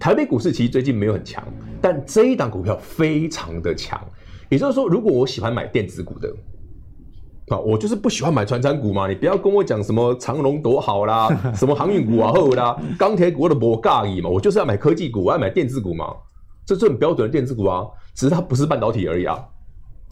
[0.00, 1.42] 台北股市其实最近没有很强，
[1.80, 4.00] 但这一档股票非常的强。
[4.48, 6.28] 也就是说，如果我喜欢买电子股的，
[7.48, 9.08] 啊，我就是不喜欢买传产股嘛。
[9.08, 14.28] 你不要跟我讲什么长荣多好啦， 什么航运股啊后啦，钢铁股的不尬意嘛。
[14.30, 16.06] 我就是要买科技股，我要买电子股嘛。
[16.64, 19.38] 这是很标准的电子股啊，只是它不是半导体而已啊。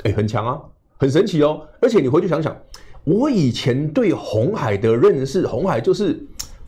[0.05, 0.61] 哎，很强啊，
[0.97, 1.67] 很神奇哦。
[1.81, 2.57] 而且你回去想想，
[3.05, 6.19] 我以前对红海的认识，红海就是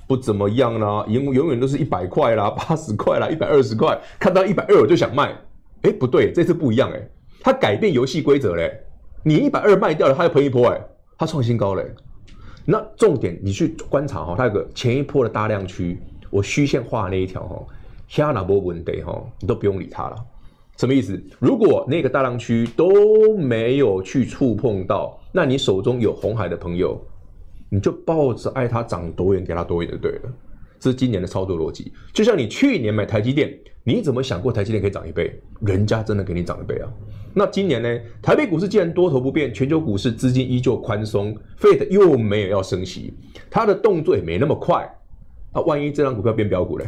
[0.07, 5.35] 不怎么样啦，永永远都是一百块啦、 八十块啦、一百二十块，看到一百二我就想卖。
[5.83, 7.09] 哎，不对，这次不一样哎。
[7.41, 8.81] 它改变游戏规则嘞，
[9.23, 10.81] 你一百二卖掉了，它又喷一波哎，
[11.17, 11.85] 它创新高嘞。
[12.65, 17.65] 那重点你去观察哈，它有个前一波的大量区，我虚线画那一条哈，
[18.09, 20.17] 下哪波问题哈，你都不用理它了。
[20.79, 21.21] 什么意思？
[21.41, 27.01] 如果那个大浪区都没有去触碰到，那你手中有红海的朋友，
[27.69, 30.33] 你就抱着爱它涨多远给它多远就对了。
[30.79, 35.37] 这是今年的操作逻辑，就像你去年买台积电，你怎么想过台积电可以涨一倍？
[35.63, 36.89] 人家真的给你涨一倍啊！
[37.35, 37.99] 那今年呢？
[38.23, 43.13] 台北股市既然多头不变，全球股市资金依旧宽松，Fed 又没有要升息，
[43.51, 44.89] 它的动作也没那么快。
[45.51, 46.87] 啊，万一这张股票变飙股嘞？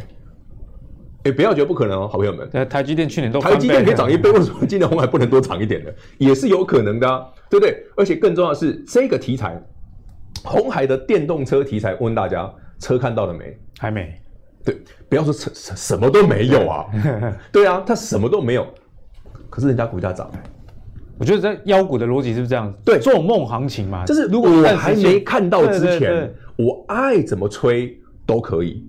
[1.23, 2.49] 哎，不要觉得不可能哦，好朋友们。
[2.67, 5.89] 台积电去年都台积电可以涨一倍，为什么今年红海不能多涨一点呢？
[6.17, 7.83] 也是有可能的啊，对不对？
[7.95, 9.61] 而且更重要的是，这个题材，
[10.43, 12.51] 红海的电动车题材，问大家。
[12.79, 13.55] 车看到了没？
[13.77, 14.11] 还没。
[14.65, 14.75] 对，
[15.07, 16.85] 不要说车什什么都没有啊。
[17.53, 18.65] 对啊，它什么都没有，
[19.51, 20.27] 可是人家股价涨。
[21.19, 22.73] 我觉得在妖股的逻辑是不是这样？
[22.83, 24.03] 对，做梦行情嘛。
[24.03, 26.33] 就是如果我还没看到之前，对对对，
[26.65, 28.83] 我爱怎么吹都可以。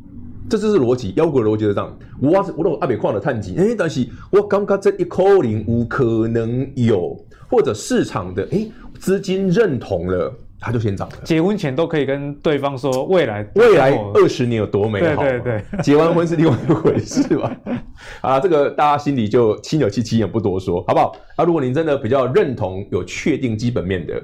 [0.53, 1.99] 这就是逻辑，妖股的逻辑是这样。
[2.21, 7.17] 我我都阿北矿的探底，哎，但是我刚刚这一口零五可能有，
[7.49, 8.67] 或者市场的哎
[8.99, 10.31] 资金认同了。
[10.65, 11.17] 它就先涨了。
[11.25, 15.23] 结婚前都可以跟对方说未来未来二十年有多美好。
[15.23, 17.57] 对对对，结完婚是另外一回事吧？
[18.23, 21.17] 啊，这个大家心里就心有戚戚也，不多说，好不好？
[21.35, 24.23] 啊，如果您真的比较认同有确定基本面的，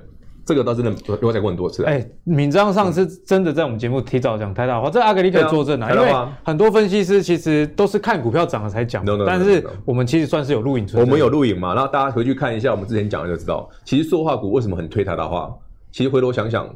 [0.48, 1.84] 这个倒真的我讲过很多次。
[1.84, 6.10] 哎，敏章上次真的在我们节目提早讲台大话，这阿格力可以作证啊，因为
[6.42, 11.02] 很多分析师其实都是看股票涨了才讲，但是我们其实算是有录影存。
[11.02, 11.74] 我们有录影嘛？
[11.74, 15.54] 然后大家回去看一下我们之前讲的就知道，其实塑化股为什么很推台大话。
[15.92, 16.66] 其实回头想想，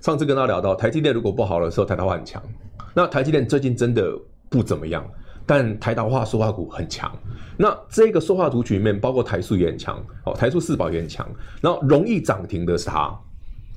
[0.00, 2.42] 上次跟他聊到台积电如果不好的时候，台达化很强。
[2.94, 4.10] 那台积电最近真的
[4.48, 5.04] 不怎么样，
[5.48, 7.10] 但台达化塑化股很强。
[7.56, 11.26] 那这个塑化族群里面，包括台塑也很强，哦，台塑四宝也很强。
[11.62, 13.18] 然后容易涨停的是它，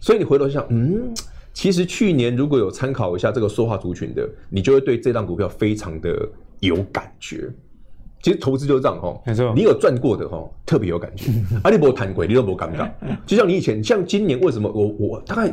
[0.02, 1.14] 所以你回头想，嗯，
[1.54, 6.28] 其实去年如果有参考一下这个塑化族群的，你就会对这档股票非常的
[6.60, 7.50] 有感觉。
[8.22, 11.32] 其实投资就是这样哈，没错，你有赚过的哈，特别有感觉。
[11.64, 12.88] 阿里伯谈鬼，你都不尴尬。
[13.26, 15.52] 就像你以前，像今年为什么我我大概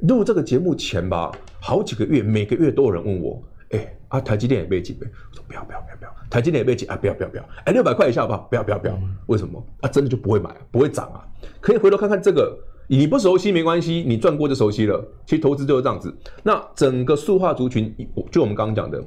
[0.00, 3.42] 录这个节目前吧，好几个月，每个月都有人问我，
[3.72, 5.06] 哎、欸，啊，台积电也被几倍？
[5.30, 6.96] 我说不要不要不要不要，台积电也被挤啊？
[6.96, 8.46] 不要不要不要，哎，六百块以下好不好？
[8.50, 9.64] 不要不要不要，为什么？
[9.80, 11.24] 啊，真的就不会买，不会涨啊？
[11.60, 15.06] 可以回头看看这个，你不熟悉没关系，你赚过就熟悉了。
[15.26, 16.14] 其实投资就是这样子。
[16.42, 17.94] 那整个塑化族群，
[18.30, 19.02] 就我们刚刚讲的。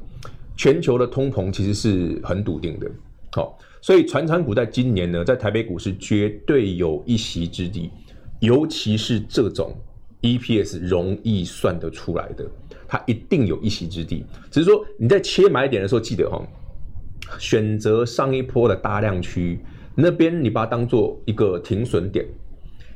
[0.57, 2.87] 全球的通膨其实是很笃定的，
[3.31, 7.89] 好，所以传产股在今年呢，在台北股市绝对有一席之地，
[8.41, 9.73] 尤其是这种
[10.21, 12.45] EPS 容易算得出来的，
[12.91, 14.25] 它一定有一席之地。
[14.51, 16.45] 只是说你在切买点的时候，记得哈，
[17.39, 19.57] 选择上一波的大量区
[19.95, 22.25] 那边，你把它当做一个停损点，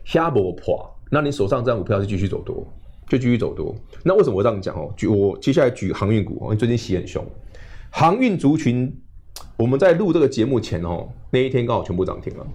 [0.04, 2.68] 下波破，那你手上这张股票是继续走多，
[3.08, 3.74] 就继续走多。
[4.04, 4.94] 那为什么我这样讲哦？
[4.98, 7.26] 举我接下来举航运股哦，因为最近洗很凶。
[7.90, 8.94] 航运族群，
[9.56, 12.46] 我们在录这个节目前哦，那一天刚好全部涨停了。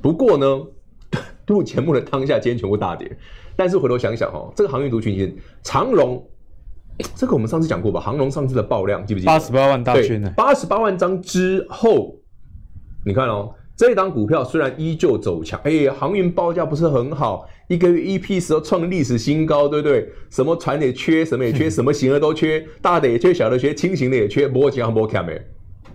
[0.00, 0.66] 不过呢，
[1.48, 3.14] 录节目的当下，今天全部大跌。
[3.56, 6.26] 但是回头想想哦，这个航运族群，长荣，
[7.14, 8.00] 这个我们上次讲过吧？
[8.04, 9.32] 长荣上次的爆量记不记得？
[9.32, 10.32] 八十八万大军呢？
[10.36, 12.16] 八十八万张之后，
[13.04, 13.54] 你看哦。
[13.76, 20.10] 这一档股票虽然依旧走强，哎，航运报价不是很好，一个月 EPS 都创历史新高，对不对？
[20.30, 25.40] 什么船也缺，什么也缺，什么型的都缺，大的也缺，小的缺，轻型的也缺，波及航波看没？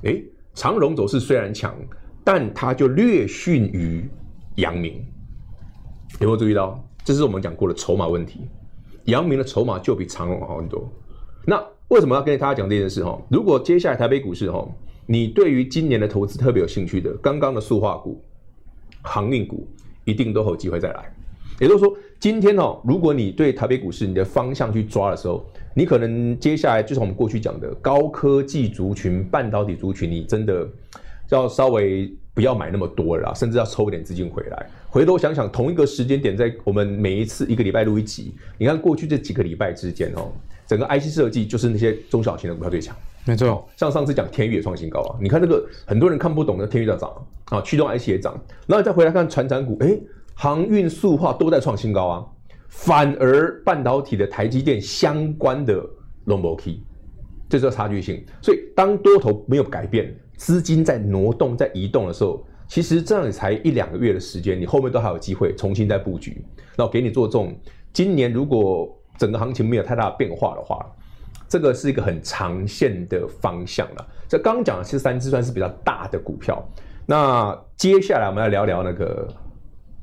[0.04, 0.16] 哎，
[0.54, 1.76] 长荣走势虽然强，
[2.24, 4.10] 但它就略逊于
[4.56, 5.06] 阳明。
[6.22, 6.82] 有没有注意到？
[7.04, 8.48] 这是我们讲过的筹码问题。
[9.06, 10.90] 阳明的筹码就比长荣好很多。
[11.46, 13.04] 那为什么要跟大家讲这件事？
[13.04, 14.68] 哈，如果接下来台北股市哈，
[15.06, 18.24] 你对于今年的投资特别有兴趣的，刚刚的塑化股、
[19.02, 19.68] 航运股
[20.06, 21.14] 一定都有机会再来。
[21.60, 30.68] 也就是说，今天哦，如果你对台北股市你的方向去抓的时候，你可能接下来就是我们过去讲的高科技族群、半导体族群，你真的
[31.34, 34.70] 要稍微不要买那么多了啦，甚至要抽一点资金回来。
[34.90, 40.32] 回头想想，同一个时间点，在我们每一次一个礼拜录一集，你看过去这几个礼拜之间哦，
[40.68, 42.96] 整个 IC 设计就是那些中小型的股票最强。
[43.26, 47.10] 没错，像上次讲天宇也创新高啊，你看那个很多人看不懂的天宇在涨
[47.46, 50.00] 啊，驱动 IC 也涨，然后再回来看传产股，哎。
[50.36, 52.26] 航运、塑化都在创新高啊，
[52.68, 55.80] 反而半导体的台积电相关的
[56.26, 56.82] long key，
[57.48, 58.26] 这叫差距性。
[58.42, 66.44] 所以当多头没有改变，资金在挪动、在移动的时候，其实这样也才一两个月的时间，你后面都还有机会重新再布局。
[66.76, 67.56] 那我给你做这种，
[67.92, 70.86] 今年如果整个行情没有太大的变化的话，
[71.48, 74.08] 这个是一个很长线的方向了。
[74.28, 76.64] 这刚刚讲的其实三只算是比较大的股票，
[77.06, 79.28] 那接下来我们要聊聊那个。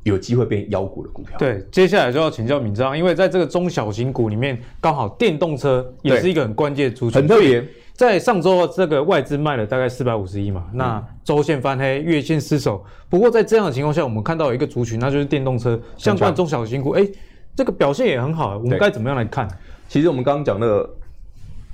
[0.04, 1.36] 有机会变妖股的股票。
[1.38, 7.20] 对，接下来就要请教闵漳，因为在这个中小型股里面，刚好电动车也是一个很关键的族群。
[7.20, 7.62] 很特别，
[8.00, 12.82] 在上周这个外资卖了大概四百五十亿嘛，嗯、那周线翻黑，月线失守。
[13.10, 17.06] 不过在这样的情况下，我们看到有一个族群，那就是电动车相关中小型股，哎，
[17.54, 18.56] 这个表现也很好。
[18.56, 19.46] 我们该怎么样来看？
[19.86, 20.82] 其实我们刚刚讲的，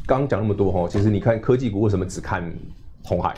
[0.05, 2.53] 刚刚讲那么多哈，其实你看科技股为什么只看
[3.05, 3.33] 红海？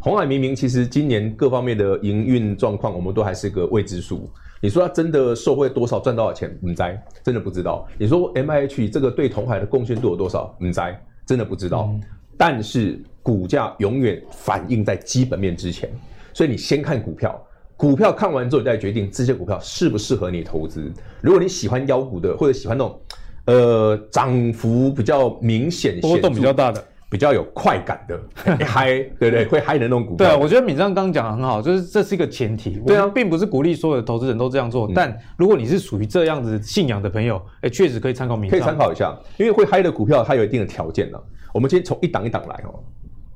[0.00, 4.26] 红海明明其实今年各方面的营运状况，我们都还是个未知数。
[4.58, 6.50] 你说它真的受惠多少，赚多少钱？
[6.62, 7.86] 唔知，真的不知道。
[7.98, 10.56] 你说 M I H 这个对鸿海的贡献度有多少？
[10.60, 10.80] 唔知，
[11.26, 11.90] 真的不知道。
[11.92, 12.00] 嗯、
[12.44, 15.88] 但是股价永远反映在基本面之前，
[16.34, 17.40] 所以你先看股票，
[17.76, 20.92] 股票看完之后，你再决定这些股票适不适合你投资。
[21.20, 23.00] 如果你喜欢妖股的，或者喜欢那种
[23.44, 26.84] 呃涨幅比较明显、波动比较大的。
[27.12, 28.18] 比较有快感的
[28.64, 28.86] 嗨，
[29.20, 29.44] 对不对？
[29.44, 30.26] 会嗨的那种股票。
[30.26, 32.80] 对啊，我觉得敏章刚刚讲的很好，就是这是一个前提。
[32.86, 38.50] 对啊，并不是鼓励所有的投资人都这样做，嗯、但如果你是属于这样子信仰的朋友，哎，确实可以参考闵漳。
[38.52, 41.22] 可以参考一下，因为会嗨的股票它有一定的条件的。
[41.52, 42.82] 我们先从一档一档来哦。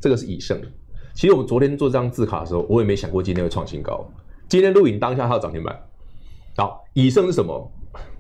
[0.00, 0.61] 这个是以盛，
[1.14, 4.07] 其实我们昨天做这张字卡的时候，我也没想过今天会创新高。
[4.48, 5.76] 今天录影当下它要涨停板。
[6.57, 7.72] 好，以盛是什么？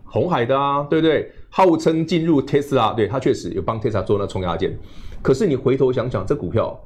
[0.04, 1.30] 红海的啊，对不对？
[1.50, 4.76] 号称进入 Tesla，对，它确实有帮 Tesla 做那冲压件。
[5.22, 6.78] 可是你回头想想，这股票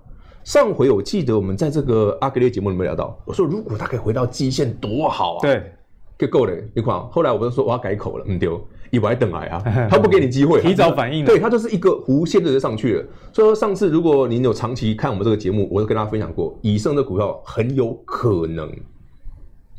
[0.42, 5.40] 上回我记得我们在这个阿格列节目里面聊到，我说如果它可以回到基线多好啊！
[5.42, 5.72] 对，
[6.18, 6.52] 就够了。
[6.74, 8.60] 你看，后来我就说我要改口了，嗯丢，
[8.90, 11.26] 以为等来啊， 他不给你机会，提早反应了。
[11.26, 13.05] 对，他就是一个弧线就上去了。
[13.33, 18.70] 所以说上次如果您有长期看我们这个节目，我都跟大家分享过，以盛的股票很有可能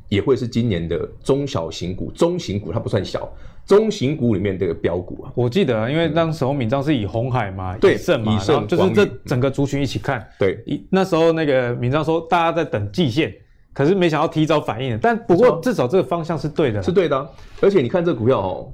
[0.09, 3.31] 也会是今年的中小型股、中型股，它不算小。
[3.63, 10.27] 中型股里面这个标股啊，我记得啊，因为当时候敏章是以红海嘛，对，以盛嘛，以盛就是这整个族群一起看。
[10.39, 13.31] 对，那时候那个敏章说大家在等季线，
[13.71, 14.99] 可是没想到提早反应了。
[14.99, 17.29] 但不过至少这个方向是对的，是对的啊。
[17.61, 18.73] 而且你看这个股票哦，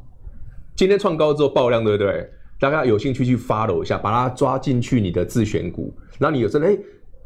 [0.78, 2.30] 今天创高之后爆量，对不对？
[2.60, 5.92] 大家有兴趣去 follow 一下，把它抓进去你的自选股。
[6.20, 6.78] 那你有真的哎，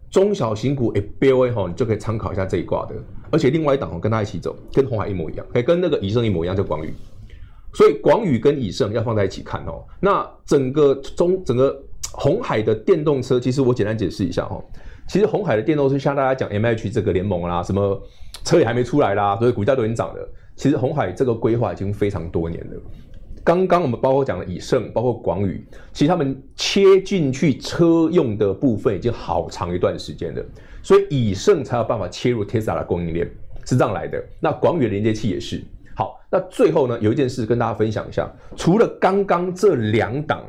[0.10, 2.96] 中小型股哎，BOA 哈，你就可以参考一下这一挂的。
[3.30, 6.94] 而且另外一档哦，跟它一起走，跟红海一模一样，可以跟那个以盛一模一样，叫广宇。
[7.74, 9.84] 所以广宇跟以盛要放在一起看哦。
[10.00, 11.78] 那整个中整个
[12.14, 14.64] 红海的电动车，其实我简单解释一下哦。
[15.10, 18.02] 其实红海的电动车，像大家讲 MH 这个联盟啦，什么
[18.46, 20.34] 车也还没出来啦，所以股价都已经涨了。
[20.56, 22.78] 其实红海这个规划已经非常多年了。
[23.44, 30.44] 刚刚我们包括讲了以盛，包括广宇，其实他们切进去车用的部分已经好长一段时间了。
[30.84, 33.30] 所以以盛才有办法切入 Tesla 的供应链，
[33.66, 34.24] 是这样来的。
[34.40, 35.64] 那广宇的连接器也是。
[35.96, 38.32] 好，那最后呢，有一件事跟大家分享一下。
[38.56, 40.44] 除了刚刚这两档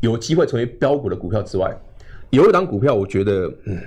[0.00, 1.72] 有机会成为标股的股票之外，
[2.30, 3.78] 有一档股票，我觉得，嗯，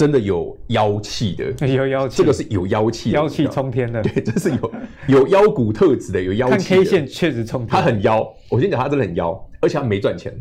[0.00, 4.72] 真的有妖气的，有妖气，这个是有妖气，妖气冲天的，对，这是有
[5.08, 6.74] 有妖股特质的，有妖气。
[6.74, 8.26] 看 K 线确实冲天，它很妖。
[8.48, 10.34] 我先讲，它真的很妖，而且它没赚钱，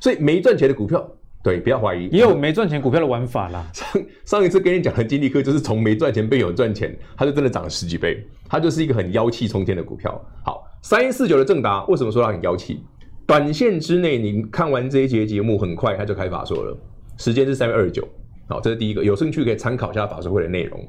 [0.00, 1.08] 所以没赚钱的股票。
[1.40, 3.70] 对，不要怀疑，也有没赚钱股票的玩法啦。
[3.72, 3.86] 上
[4.24, 10.20] 上一次跟你讲的金立科，就是从没赚钱变有赚钱，它就真的涨了十几倍，它就是一个很妖气冲天的股票。
[10.44, 12.82] 好，三一四九的正达，为什么说它很妖气？
[13.24, 16.76] 短线之内，你看完这一节节目，很快它就开法说了，
[17.18, 18.02] 时间是三月二十九。
[18.50, 20.86] 好，这是第一个，有兴趣可以参考一下法说会的内容。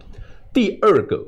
[0.51, 1.23] 第二个，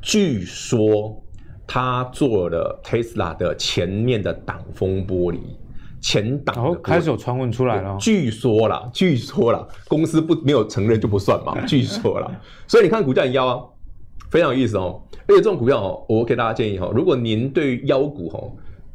[0.00, 1.22] 据说
[1.66, 5.38] 他做了 Tesla 的前面的挡风玻璃。
[6.04, 12.28] 前挡，然后开始有传闻出来了，据说啦，据说啦，公司不没有承认就不算嘛，据说啦，
[12.66, 13.62] 所以你看股价很妖啊，
[14.28, 15.00] 非常有意思哦。
[15.28, 18.50] 而且这种股票哦，我给大家建议哈，如果您对于妖股哦，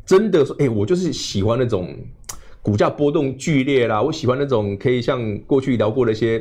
[0.05, 1.95] 真的说，哎，我就是喜欢那种
[2.67, 6.37] 股价波动剧烈啦，我喜欢那种可以像过去聊过的一些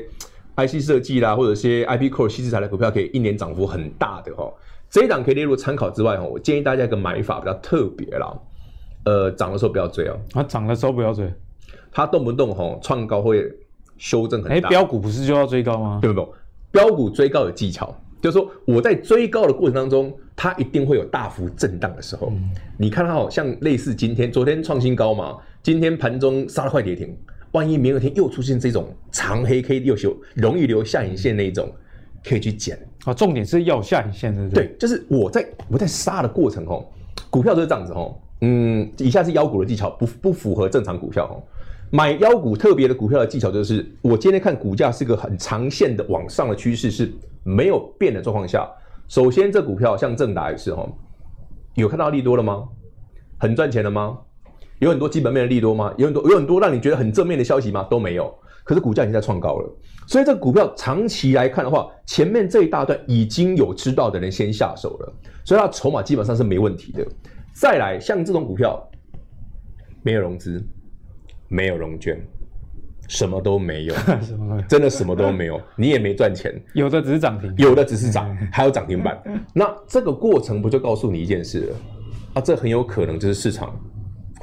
[0.56, 4.52] IC 设计啦，或者一些 IP Core 细资材的股票，可以一年涨幅很大的哈，
[4.90, 8.36] 这一档可以列入参考之外哈，我建议大家一个买法比较特别啦。
[9.04, 10.18] 呃，涨的时候不要追哦。
[10.32, 11.32] 啊，涨的时候不要追，
[11.92, 13.48] 它动不动吼创高会
[13.96, 14.56] 修正很大。
[14.56, 16.00] 哎，标股不是就要追高吗？
[16.02, 16.28] 对不对？
[16.72, 22.32] 标股追高有技巧，就是说我在追高的过程当中，它一定会有大幅震荡的时候。
[22.32, 27.12] 嗯、你看它好像类似今天，昨天创新高嘛，今天盘中杀了快跌停，
[27.50, 31.68] 万一明后天又出现这种长黑 K 又修，容易留下影线那一种，
[32.24, 33.12] 可以去捡啊。
[33.12, 36.88] 重点是要下影线的，对，对，就是我在我在杀的过程吼，
[37.30, 38.22] 股票就是这样子吼。
[38.42, 41.42] 嗯，以下是妖股的技巧，不不符合正常股票哦。
[41.90, 48.70] 买妖股特别的股票的技巧就是，我今天看股价是个很长线的往上的趋势是没有变的状况下，
[49.08, 50.88] 首先这股票像正达也是哈，
[51.74, 52.68] 有看到利多了吗？
[53.38, 54.16] 很赚钱了吗？
[54.78, 55.92] 有很多基本面的利多吗？
[55.96, 57.86] 有很多有很多让你觉得很正面的消息吗？
[57.90, 58.32] 都没有。
[58.64, 59.76] 可是股价已经在创高了，
[60.08, 67.06] 所以这个股票长期来看的话，前面这一大段已经有知道的人先下手了，所以它筹码基本上是没问题的。
[67.54, 68.84] 再来，像这种股票，
[70.02, 70.60] 没有融资，
[71.46, 72.20] 没有融券，
[73.06, 73.94] 什么都没有，
[74.68, 79.16] 真的什么都没有，你也没赚钱，有的只是涨停，有的只是涨，还有涨停板。
[79.54, 81.76] 那这个过程不就告诉你一件事了？
[82.34, 83.80] 啊，这很有可能就是市场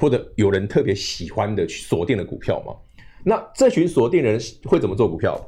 [0.04, 2.74] 或者有人特别喜欢的去锁定的股票嘛？
[3.22, 5.40] 那这群锁定人会怎么做股票？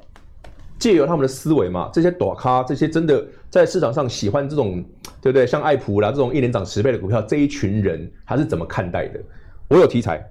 [0.78, 4.82] 借由他们的思维嘛，这些大咖，这些真的在市场上喜欢这种，
[5.20, 5.46] 对不对？
[5.46, 9.20] 像爱普啦这种一年涨十倍的股票，这一群人他是怎么看待的？
[9.68, 10.26] 我有题材，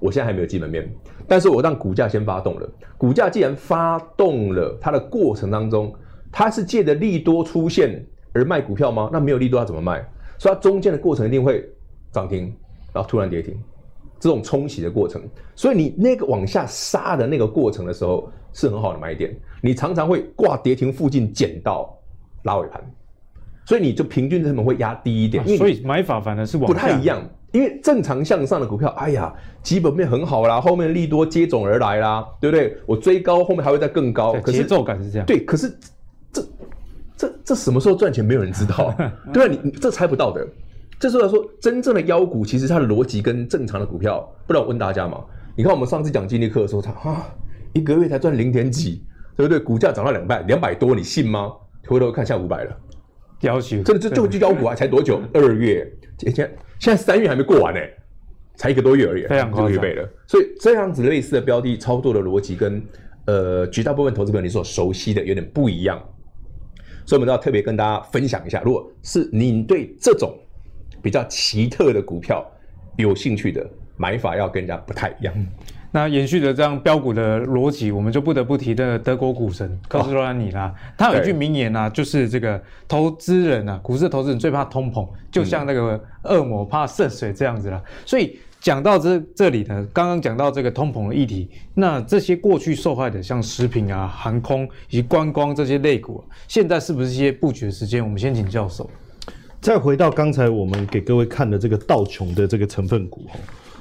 [0.00, 0.92] 我现在还没有基本面，
[1.28, 2.68] 但是我让股价先发动了。
[2.96, 5.94] 股价既然发动了，它的过程当中，
[6.32, 9.08] 它是借着利多出现而卖股票吗？
[9.12, 10.04] 那没有利多它怎么卖？
[10.36, 11.64] 所以它中间的过程一定会
[12.10, 12.52] 涨停，
[12.92, 13.58] 然后突然跌停。
[14.20, 15.22] 这种冲洗的过程，
[15.54, 21.96] 所以你那个往下杀的那个过程的时候是很好的买点，你常常会挂跌停附近捡到
[22.42, 22.84] 拉尾盘，
[23.64, 25.44] 所以你就平均成本会压低一点。
[25.44, 27.22] 啊、所以买法反而是不太一样，
[27.52, 32.76] 因为正常向上的股票，哎呀，基本面很好啦，后面利多接踵而来啦，对不对？
[32.86, 34.32] 我追高，后面还会再更高。
[34.42, 35.26] 可是节奏感是这样。
[35.26, 35.78] 对，可是
[36.32, 36.44] 这
[37.16, 38.92] 这这什么时候赚钱没有人知道，
[39.32, 40.44] 对啊，你你这猜不到的。
[40.98, 45.24] 这时候来说，真正的妖股其实它的逻辑跟正常的股票，不然我问大家嘛？
[45.56, 47.26] 你看我们上次讲金立科的时候，它啊
[47.72, 49.04] 一个月才赚零点几，
[49.36, 49.60] 对不对？
[49.60, 51.52] 股价涨到两百两百多，你信吗？
[51.86, 52.76] 回头看下五百了，
[53.42, 54.74] 妖气真的就就就妖股啊！
[54.74, 55.20] 才多久？
[55.32, 57.80] 二月，现在现在三月还没过完呢，
[58.56, 60.08] 才一个多月而已，非常快就预备了。
[60.26, 62.82] 所以这样子类似的标的操作的逻辑跟
[63.26, 65.96] 呃绝大部分投资朋友你所熟悉的有点不一样，
[67.06, 70.36] 所以我们都要特别跟大家分享一下，如果是你对这种。
[71.08, 72.44] 比较奇特的股票，
[72.96, 73.66] 有兴趣的
[73.96, 75.34] 买法要跟人家不太一样。
[75.90, 80.74] 那延续着这样标股的逻辑，我们就不得不提的德国股神科斯托兰尼啦。
[80.98, 87.82] 他有一句名言啊，就是这个投资人啊，股市投资人最怕通膨，就像那个恶魔怕渗水这样子啦。
[88.04, 98.04] 所以讲到这这里呢，刚刚讲到这个通膨的议题，那这些过去受害的，像食品啊、航空以及观光这些类股，现在是不是一些布局的时间？
[98.04, 98.90] 我们先请教授。
[99.60, 103.26] 再回到刚才我们给各位看的这个道琼的这个成分股，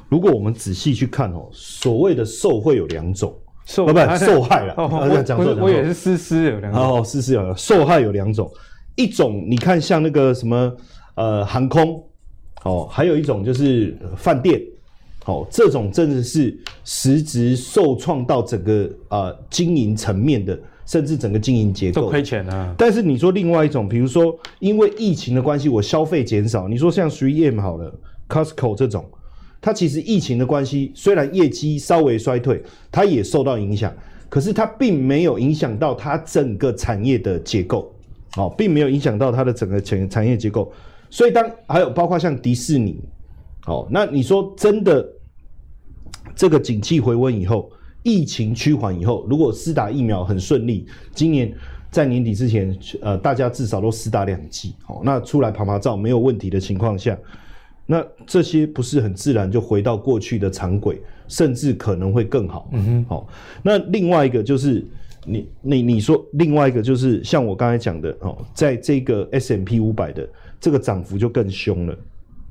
[0.09, 3.33] 如果我们仔细去看哦，所谓的受贿有两种，
[3.65, 4.73] 受不受害了？
[4.77, 8.51] 哦，我讲我也是思思有两种哦，丝丝有受害有两种，
[8.95, 10.75] 一种你看像那个什么
[11.15, 12.03] 呃航空
[12.63, 14.59] 哦，还有一种就是饭店
[15.25, 20.59] 哦，这种真的是实质受创到整个呃经营层面的。
[20.87, 22.73] 甚至整个经营结构都亏钱啊。
[22.77, 26.67] 但是你说另外一种，比如说因为疫情的关系，我消费减少。
[26.67, 27.93] 你说像 3M 好了
[28.29, 29.05] ，Costco 这种，
[29.61, 33.93] 它其实疫情的关系，虽然业绩稍微衰退，它也受到影响，
[34.29, 37.93] 可是它并没有影响到它整个产业的结构，
[38.37, 40.71] 哦，并没有影响到它的整个产产业结构。
[41.09, 42.97] 所以当还有包括像迪士尼，
[43.65, 45.05] 哦，那你说真的，
[46.33, 47.69] 这个景气回温以后。
[48.03, 51.53] 疫情趋缓以后，如果施打疫苗很顺利，今年
[51.91, 57.17] 在年底之前，呃，大家至少都施打两剂，好，那出来爬爬照没有问题的情况下，
[57.85, 62.69] 那这些不是很自然就回到过去的常轨，甚至可能会更好。
[62.71, 63.27] 嗯哼，好，
[63.61, 64.85] 那另外一个就是
[65.25, 70.27] 你你你说另外一个就是像我刚才讲的哦，在这个 S M P 五百的
[70.61, 71.97] 这个涨幅就更凶了，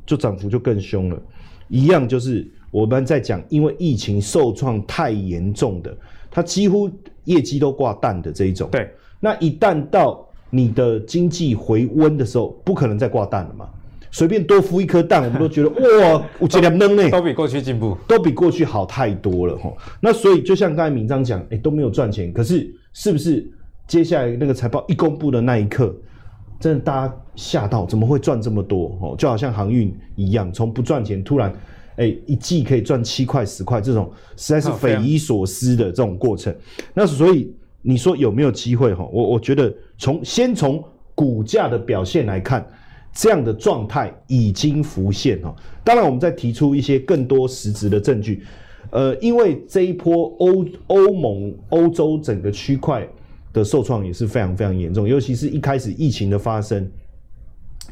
[0.05, 1.22] 就涨幅就更凶了，
[1.68, 2.47] 一样就是。
[2.76, 5.96] 我们在讲，因为疫情受创太严重的，
[6.30, 6.90] 它几乎
[7.24, 8.68] 业绩都挂蛋的这一种。
[8.70, 13.66] 对，那一旦到你的经济回温的时候，不可能再挂蛋了嘛。
[14.10, 19.72] 随便多孵一颗蛋，我们都觉得哇，我这两能呢，都比过去进步，都比过去好太多了哈。
[19.98, 23.50] 那所以就像刚才明章讲，哎，都没有赚钱，可是是不是
[23.86, 25.96] 接下来那个财报一公布的那一刻，
[26.60, 28.98] 真的大家吓到，怎么会赚这么多？
[29.00, 31.50] 哦，就好像航运一样，从不赚钱突然，
[31.97, 36.55] 哎，一季可以赚七块十块，这种实在是匪夷所思的这种过程。
[36.94, 38.94] 那所以你说有没有机会？
[38.94, 40.82] 哈，我我觉得从先从
[41.14, 42.66] 股价的表现来看。
[43.18, 48.44] 这样的状态已经浮现哈，当然我们再提出一些更多实质的证据，
[48.90, 53.09] 呃，因为这一波欧欧盟、欧洲整个区块
[53.55, 56.86] 的受创也是非常非常严重，尤其是一开始疫情的发生，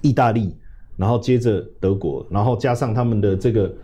[0.03, 0.55] 意大利，
[0.99, 3.75] 然后接着德国，然后加上他们的这个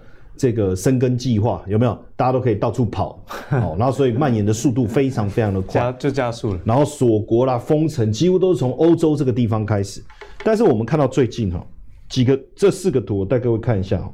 [0.40, 1.92] 这个生根计划，有没有？
[2.16, 3.22] 大家都可以到处跑，
[3.52, 10.02] 哦，然后所以蔓延的速度非常非常的快，加就加速了，然后锁国啦、封城，几乎都是从欧洲这个地方开始。
[10.42, 11.62] 但是我们看到最近哈
[12.08, 14.10] 几个这四个图，我带各位看一下哈。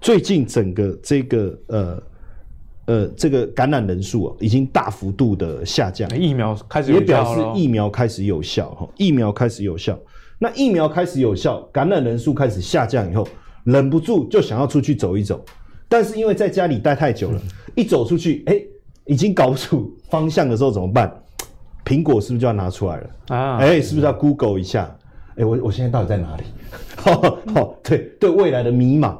[0.00, 2.02] 最近整个这个呃
[2.84, 6.08] 呃这个感染人数啊，已经大幅度的下降。
[6.16, 8.88] 疫苗开始有效，也表示疫苗开始有效哈。
[8.96, 9.98] 疫苗开始有效，
[10.38, 13.26] 那疫苗开始有效，感染人数开始下降以后，
[13.66, 15.44] 忍不住就想要出去走一走。
[15.88, 17.40] 但是因为在家里待太久了，
[17.74, 18.60] 一走出去，哎，
[19.04, 21.12] 已经搞不出方向的时候怎么办？
[21.84, 23.58] 苹果是不是就要拿出来了啊？
[23.58, 24.84] 哎，是不是要 Google 一下？
[25.30, 26.42] 哎、欸，我我现在到底在哪里？
[26.96, 27.20] 好，
[27.54, 29.16] 好，对对，未来的迷茫，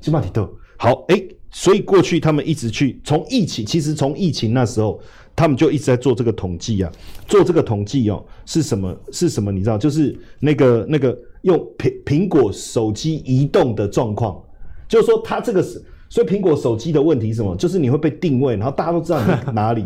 [0.00, 0.48] 金马提豆。
[0.76, 5.00] 好，哎、欸，所以过去他们一直去从疫情，其实从疫情那时候，
[5.36, 6.90] 他们就一直在做这个统计啊，
[7.26, 8.96] 做这个统计哦，是什么？
[9.12, 9.50] 是什么？
[9.50, 14.42] 你知道，就是那个那个用苹苹果手机移动的状况，
[14.88, 17.56] 就是说它这个是，所以苹果手机的问题是什么？
[17.56, 19.84] 就是你会被定位，然后大家都知道你在哪里。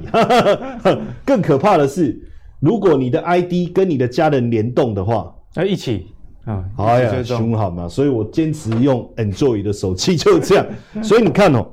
[1.25, 2.21] 更可怕的是，
[2.61, 5.35] 如果你的 ID 跟你的家人联动的话。
[5.55, 6.07] 要一起
[6.45, 6.63] 啊！
[6.77, 10.67] 哎呀，凶好嘛，所以我坚持用 Android 的手机，就是这样。
[11.03, 11.67] 所以你看哦，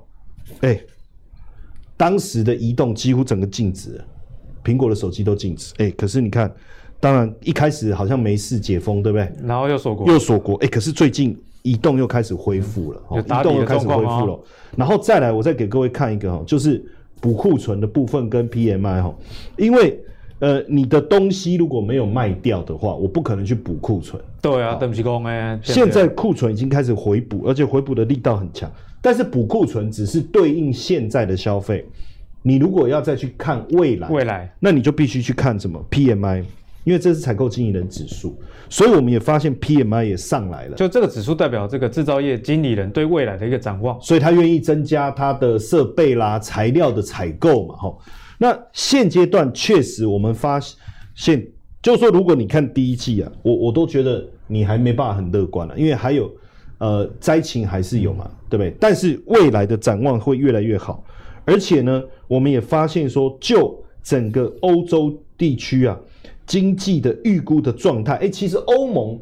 [0.61, 0.87] 哎、欸，
[1.97, 4.05] 当时的移动几乎整个禁止了，
[4.63, 5.73] 苹果的手机都禁止。
[5.77, 6.53] 哎、欸，可是你看，
[6.99, 9.31] 当然一开始好像没事解封，对不对？
[9.43, 10.55] 然后又锁国，又锁国。
[10.55, 14.39] 哎、欸，可是最近移动又开始恢复了，嗯、移动又开始恢复了。
[14.75, 16.83] 然后再来，我再给各位看一个哈，就是
[17.21, 19.15] 补库存的部分跟 PMI 哈，
[19.57, 19.99] 因为。
[20.39, 24.21] 呃，你的东西如果没有卖掉的话，我不可能去补库存。
[24.41, 25.57] 对啊，对不起公哎。
[25.63, 28.69] 现在库存已经开始回补，而且回补的力道很强。
[29.05, 31.85] 但是补库存只是对应现在的消费，
[32.41, 36.43] 你如果要再去看未来，未来，那你就必须去看什么？PMI，
[36.83, 38.35] 因为这是采购经理人指数，
[38.67, 40.75] 所以我们也发现 PMI 也上来了。
[40.75, 48.01] 就这个指数代表这个制造业经理人对未来的一个展望，所以他愿意增加他的设备啦、材料的采购嘛，吼。
[48.39, 50.59] 那现阶段确实，我们发
[51.13, 51.45] 现，
[51.79, 56.31] 就是说，如果你看第一季啊，我我都觉得你还没办法很乐观了，啊，因为还有
[56.79, 58.75] 呃灾情还是有嘛，对不对？
[58.79, 61.03] 但是未来的展望会越来越好，
[61.45, 65.97] 而且呢，我们也发现说，就整个欧洲地区啊，
[66.45, 69.19] 经济的预估的状态，哎，其实欧盟，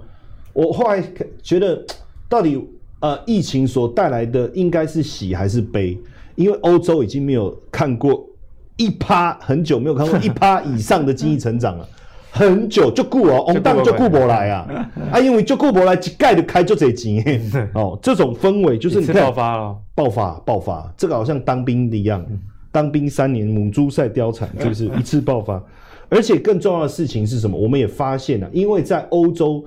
[0.54, 1.04] 我后来
[1.42, 1.84] 觉得，
[2.28, 2.62] 到底
[3.00, 5.98] 呃疫情所带来的应该是喜还是悲？
[6.36, 8.28] 因为欧洲已经没有看过。
[8.76, 11.88] 一趴很久没有看过一趴以上的经济成长了，
[12.36, 17.40] 很久就顾哦，我们当然就顾不来啊 啊，因为就顾不来，一盖就开就这钱
[17.76, 22.26] 哦，这种氛围就是你看爆发了，爆发爆发，这个好像当兵一样，
[22.72, 25.62] 当兵三年母猪赛貂蝉，就是 一次爆发。
[26.10, 27.56] 而且更重要的事情是什么？
[27.56, 29.64] 我们也发现了，因为在欧洲，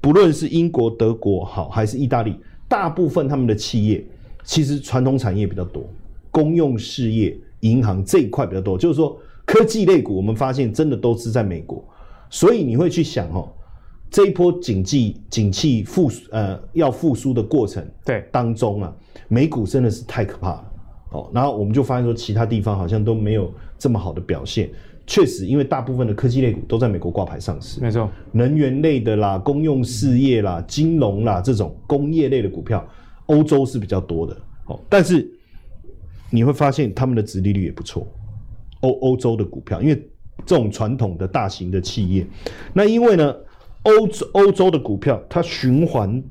[0.00, 2.34] 不论是英国、德国好还是意大利，
[2.68, 4.04] 大部分他们的企业
[4.42, 5.84] 其实传统产业比较多，
[6.32, 7.36] 公用事业。
[7.60, 11.84] 银行这一块比较多，就是说科技类股，我们发现真的都是在美国，
[12.30, 13.52] 所以你会去想哦，
[14.10, 18.96] 这一波景气景气复呃要复苏的过程对当中啊，
[19.28, 20.72] 美股真的是太可怕了
[21.10, 21.30] 哦。
[21.34, 24.70] 然后我们就发现说，其他地方好像都没有这么好的表现。
[25.06, 32.86] 确实，因为大部分的科技类股都在美国挂牌上市，没错，能源类的啦、公用事业啦、金融啦这种工业类的股票，
[33.26, 35.28] 欧洲是比较多的哦，但是。
[36.32, 38.06] 你会发现他们的殖利率也不错，
[38.82, 40.00] 欧欧洲的股票，因为
[40.46, 42.26] 这种传统的大型的企业，
[42.72, 43.34] 那因为呢，
[43.82, 46.22] 欧洲欧洲的股票它循环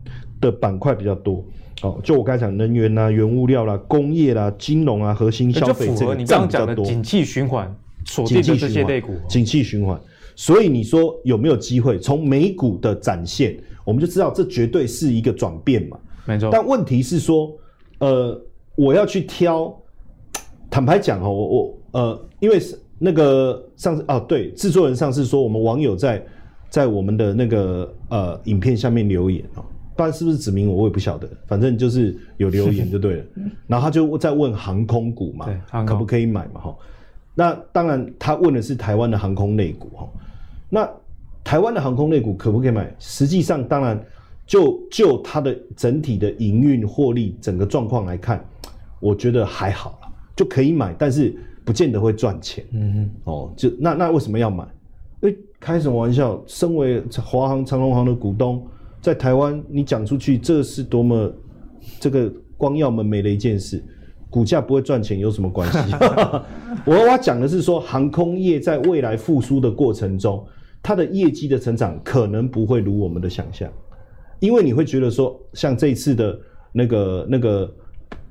[0.41, 1.43] 的板块比较多，
[1.81, 7.73] 哦，就我刚才讲能源啊、原物料啦、工业啦、金融啊、核心消费这个你刚刚讲的景气循环
[8.05, 9.99] 锁定的这些类股，景气循环，
[10.35, 16.49] 所以你说有没有机会从美股的展现，我们就知道这绝对是一个转变嘛，没错。
[16.51, 17.51] 但问题是说，
[17.99, 18.41] 呃。
[18.75, 19.77] 我要去挑，
[20.69, 26.23] 坦白讲哦，我我呃，因为是那个上次哦，对，制作人上次说我们网友在
[26.69, 29.63] 在我们的那个呃影片下面留言哦，
[29.95, 33.23] 不然是不是指名我我也不晓得，反正就是有留言就对了。
[33.65, 35.47] 然后他就在问航空股嘛，
[35.85, 36.75] 可不可以买嘛哈？
[37.33, 40.07] 那当然他问的是台湾的航空类股哈，
[40.69, 40.89] 那
[41.43, 42.93] 台湾的航空类股可不可以买？
[42.99, 43.99] 实际上当然。
[44.49, 48.43] 就就它的整体的营运获利整个状况来看，
[48.99, 51.37] 我觉得还好了，就可以买，但是
[51.69, 52.65] 不见得会赚钱。
[52.71, 54.67] 嗯哼，哦，就那那为什么要买？
[55.21, 56.43] 哎，开什么玩笑？
[56.47, 58.65] 身为华航、长隆航的股东，
[58.99, 61.31] 在台湾你讲出去，这是多么
[61.99, 63.83] 这个光耀门楣的一件事，
[64.31, 65.77] 股价不会赚钱有什么关系？
[66.87, 70.43] 我我讲的是说，航空业在未来复苏的过程中，
[70.81, 73.71] 它的业绩的成长可能不会如我们的想象。
[74.39, 76.39] 因为你会觉得说，像这一次的
[76.71, 77.71] 那个那个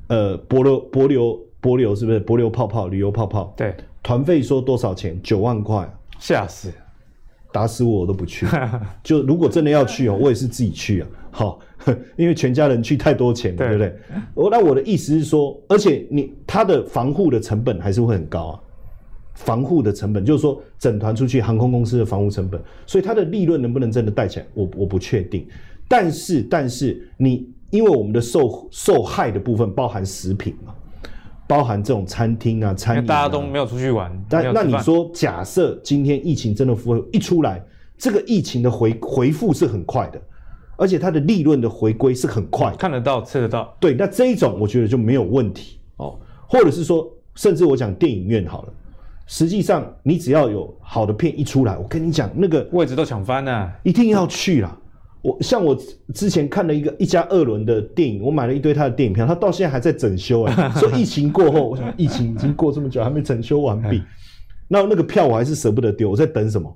[0.09, 3.53] 呃，帛琉帛琉帛琉是不是帛琉泡泡旅游泡泡？
[3.57, 5.19] 对，团费说多少钱？
[5.23, 5.89] 九万块，
[6.19, 6.73] 吓死，
[7.53, 8.47] 打死我我都不去。
[9.03, 11.09] 就如果真的要去哦，我也是自己去啊。
[11.31, 11.61] 好，
[12.17, 13.95] 因为全家人去太多钱对不对？
[14.35, 18.61] 我那我的意思是说，而且你它的防护的成本还是会很高啊。
[19.35, 25.47] 防护的成本就是说，整团出去航空公司的防护成本，所以它的利润能不能真的带起来，我我不确定。
[25.87, 30.75] 但是，但是你因为我们的受受害的部分包含食品嘛，
[31.49, 34.13] 包含这种餐厅啊、餐饮啊，大家都没有出去玩。
[34.29, 37.61] 但那你说，假设今天疫情真的复一出来，
[37.97, 40.21] 这个疫情的回回复是很快的，
[40.77, 43.75] 而且它的利润的回归是很快，看得到、吃得到。
[43.81, 46.17] 对，那这一种我觉得就没有问题哦。
[46.47, 48.73] 或者是说，甚至我讲电影院好了，
[49.27, 54.77] 实际上你只要有好的片一出来，我跟你讲，那个位置都抢翻了，一定要去啦。
[55.29, 55.77] 我像我
[56.15, 60.71] 之前看了一个一家二轮的电影，我买了一堆他的电影票，他到现在还在整修哎、欸。
[60.81, 64.03] 说疫情过后，我想疫情已经过这么久还没整修完毕，
[64.67, 66.09] 那那个票我还是舍不得丢。
[66.11, 66.75] 我在等什么？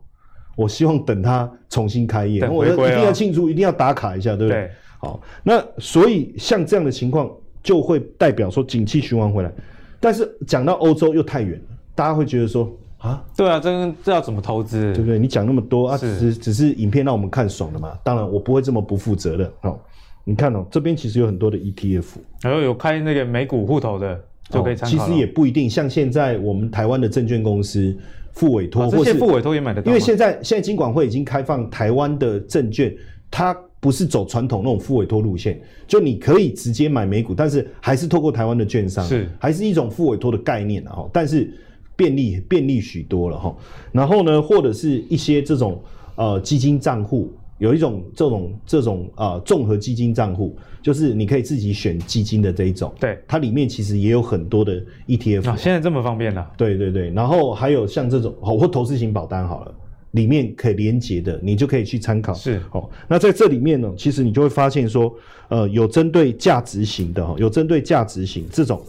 [0.55, 4.63] 我希望等他重新开业，我一定要庆祝，一定要打卡一下，对不对？
[4.63, 7.31] 对好，那所以像这样的情况
[7.63, 9.51] 就会代表说景气循环回来，
[9.99, 12.71] 但是讲到欧洲又太远了，大家会觉得说。
[13.03, 14.93] 啊，对啊，这这要怎么投资？
[14.95, 15.19] 对不对？
[15.19, 17.99] 你讲那么多啊，只是只是影片让我们看爽了嘛。
[18.05, 19.51] 当然，我不会这么不负责任。
[19.63, 19.77] 哦，
[20.23, 22.05] 你看哦，这边其实有很多的 ETF，
[22.43, 24.19] 然后有开那个美股户头的
[24.51, 25.05] 就可以参考。
[25.05, 27.93] 其实也不一定，像现在我们台湾的证券公司
[28.35, 29.89] 付委托，这些付委托也买得到。
[29.89, 32.95] 因为现在现在金管会已经开放台湾的证券，
[33.33, 41.05] 它不是走传统那种付委托路线，就你可以直接买美股，但是还是透过台湾的券商，是还是一种付委托的概念啊。
[41.13, 41.53] 但是。
[42.03, 43.55] 便利便利许多了哈，
[43.93, 45.81] 然后呢，或者是一些这种
[46.17, 59.73] 呃基金账户，有一种这种这种呃综合基金账户，就是你可以自己选基金的这一种，对，它里面其实也有很多的 ETF，啊，现在这么方便了，对对对，然后还有像这种好或投资型保单好了，
[60.11, 62.61] 里面可以连接的，你就可以去参考，是。
[62.73, 65.15] 哦，那在这里面呢，其实你就会发现说，
[65.49, 68.83] 呃，有针对价值型的哈，有针对价值型这种。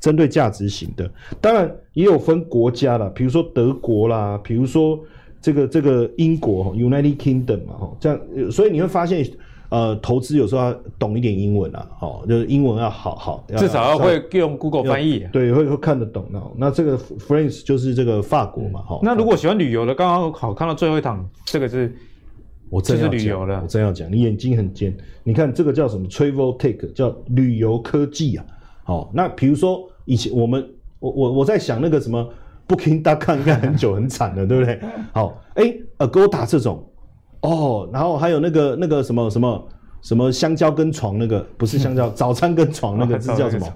[0.00, 1.08] 针对价值型的，
[1.40, 4.98] 当然也有分国家啦，比如说德国啦，比如说
[5.42, 9.26] 这个这个英国 United Kingdom 嘛，哈，这样，所以你会发现，
[9.68, 16.26] 呃，投资有时候要懂一点英文啊，哦，就是英文要好好，至少要会用 Google 翻译，对，会会看得懂。
[16.30, 19.00] 那那这个 France 就是这个法国嘛，哈、嗯。
[19.02, 21.94] 那如果喜欢旅游的，刚刚好看到最后一趟，这个是，
[22.70, 28.44] 我真要旅游了，我真要讲，你眼睛很尖，你看这个叫什么？Travel Tech 叫旅游科技啊，
[28.84, 29.89] 好，那比如说。
[30.10, 32.28] 以前我们我我我在想那个什么
[32.66, 34.80] Booking.com 应该很久很惨了，对不对？
[35.14, 36.84] 好，哎、欸、Agoda 这种
[37.42, 39.68] 哦，然后还有那个那个什么什么
[40.02, 43.66] 什么香蕉跟床那个不是香蕉， 早餐跟床那个字叫什么？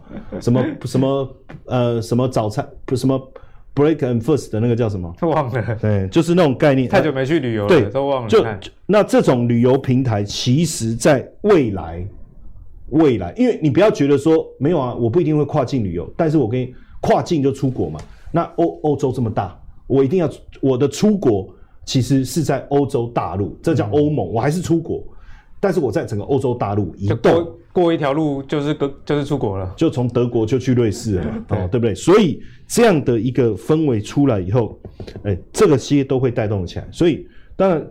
[0.40, 3.16] 什么什么呃什么早餐不什么
[3.76, 5.14] Break and First 的那个叫什么？
[5.22, 5.76] 忘了。
[5.80, 6.88] 对，就是那种概念。
[6.88, 8.28] 太久没去旅游了，对，都忘了。
[8.28, 8.44] 就
[8.86, 12.04] 那这种旅游平台，其实在未来。
[12.94, 18.00] 未来，因为你不要觉得说没有啊，我不一定会跨境旅游，但是我可以跨境就出国嘛。
[18.30, 20.30] 那欧欧洲这么大，我一定要
[20.60, 21.48] 我的出国
[21.84, 25.02] 其实是在欧洲大陆，这叫欧盟，我还是出国，
[25.58, 31.94] 但是我在整个欧洲大陆移动，过，过一条路就是就是出国了，就从德国就去瑞士了嘛， 哦，对不对？
[31.94, 34.78] 所以这样的一个氛围出来以后，
[35.24, 37.26] 哎，这个些都会带动起来，所以
[37.56, 37.84] 当然。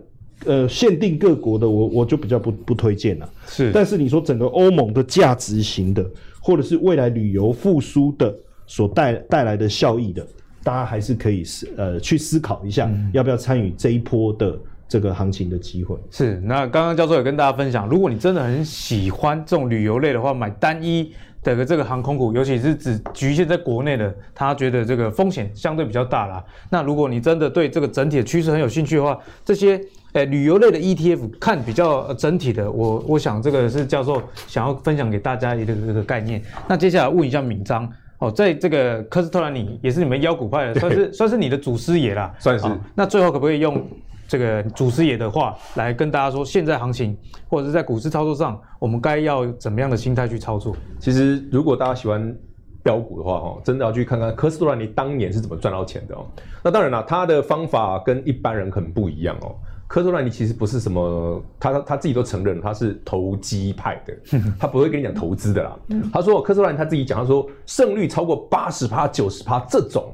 [0.44, 3.28] 呃，限定各国的我我就比较不不推荐了。
[3.46, 6.04] 是，但是你说整个欧盟的价值型的，
[6.40, 8.34] 或者是未来旅游复苏的
[8.66, 10.26] 所带带来的效益的，
[10.62, 15.96] 大家还是可以思呃去思考一下，要不要参与这一波的这个行情的机会。
[15.96, 21.12] 嗯、是，那刚刚教授也跟大家分享，如果你真的很喜欢这种旅游类的话，买单一。
[21.44, 26.42] 的这个航空股，尤其是只局限在国内的，他觉得这个风险相对比较大啦。
[26.70, 29.78] 那如果你真的对这个整体的趋势很有兴趣的话，这些
[30.14, 36.42] 诶旅游类的 ETF 看比较整体的，我我想这个是教授想要分享给大家一个这个概念。
[36.66, 37.88] 那接下来问一下敏章
[38.18, 42.66] 哦，在这个科斯托兰尼也是你们妖股派的，算是算是你的祖师爷啦，算是。
[42.94, 43.86] 那最后可不可以用？
[44.26, 47.14] 这个祖师爷的话来跟大家说，现在行情
[47.46, 50.74] 或者是在股市操作上，我们该要怎么样的心态去操作？
[50.98, 52.34] 其实，如果大家喜欢
[52.82, 56.24] 标股的话，哈，真的要去看看科斯托兰尼当年是怎么赚到钱的哦。
[56.62, 59.54] 那当然了，他的方法跟一般人可能不一样哦。
[59.86, 64.16] 科斯托兰尼其实不是什么，他他自己都承认他是投机派的，
[64.58, 65.78] 他不会跟你讲投资的啦。
[66.12, 70.12] 他说科斯托兰尼他自己讲，他说胜率超过八十趴、九十趴这种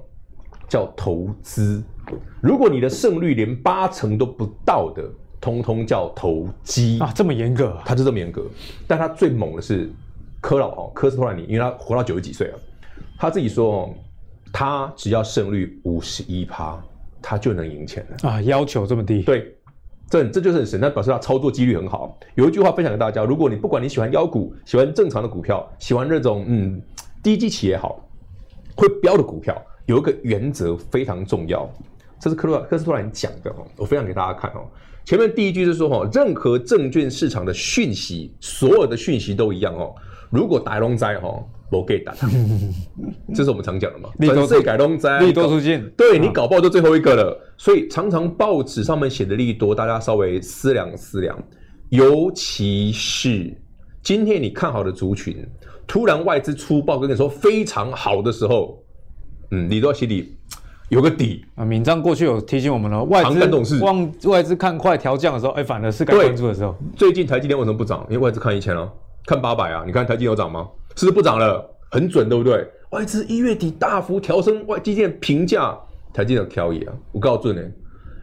[0.68, 1.82] 叫投资。
[2.40, 5.04] 如果你的胜率连八成都不到的，
[5.40, 8.44] 通通叫投机啊，这么严格，他就这么严格。
[8.86, 9.90] 但他最猛的是
[10.40, 12.58] 科老哦，科斯托兰尼，因为他活到九十几岁了，
[13.16, 13.94] 他自己说哦，
[14.52, 16.82] 他只要胜率五十一趴，
[17.22, 19.22] 他就能赢钱了啊，要求这么低？
[19.22, 19.54] 对，
[20.10, 22.18] 这这就是很神，那表示他操作几率很好。
[22.34, 26.82] 有一句话分享给大家：如果你不管你喜欢妖股，喜欢正常的股票，喜欢那种嗯
[27.22, 28.04] 低基企也好，
[28.74, 29.56] 会飙的股票，
[29.86, 31.70] 有一个原则非常重要。
[32.18, 34.66] 这是克洛克斯托兰讲的哦，我分享给大家看哦。
[35.04, 39.94] 前面第一句是说哦，任何证券市场的讯息，所有的讯息都一样哦。
[40.28, 42.12] 如果大龙灾哈，我给打，
[43.34, 44.08] 这是我们常讲的嘛。
[44.18, 47.54] 利多改龙灾，利多出尽，对你搞不好就最后一个了。
[47.56, 51.38] 所以常常报纸上面写的利多，大家稍微思量思量。
[51.90, 53.56] 尤其是
[54.02, 55.46] 今天你看好的族群，
[55.86, 58.82] 突然外资出报跟你说非常好的时候，
[59.50, 60.36] 嗯，你都要心里。
[60.88, 66.74] 有个底啊，敏章过去有提醒我们了，外资望外资看快调降的时候，哎，反而是该关注的时候。
[66.96, 68.04] 最近台积电为什么不涨？
[68.10, 68.92] 因为外资看一千了，
[69.24, 69.84] 看八百啊。
[69.86, 70.68] 你看台积电有涨吗？
[70.96, 71.64] 是不是不涨了？
[71.90, 72.66] 很准，对不对？
[72.90, 75.76] 外资一月底大幅调升外基建评价，
[76.12, 76.92] 台积电有调野啊。
[77.12, 77.60] 我告诉你，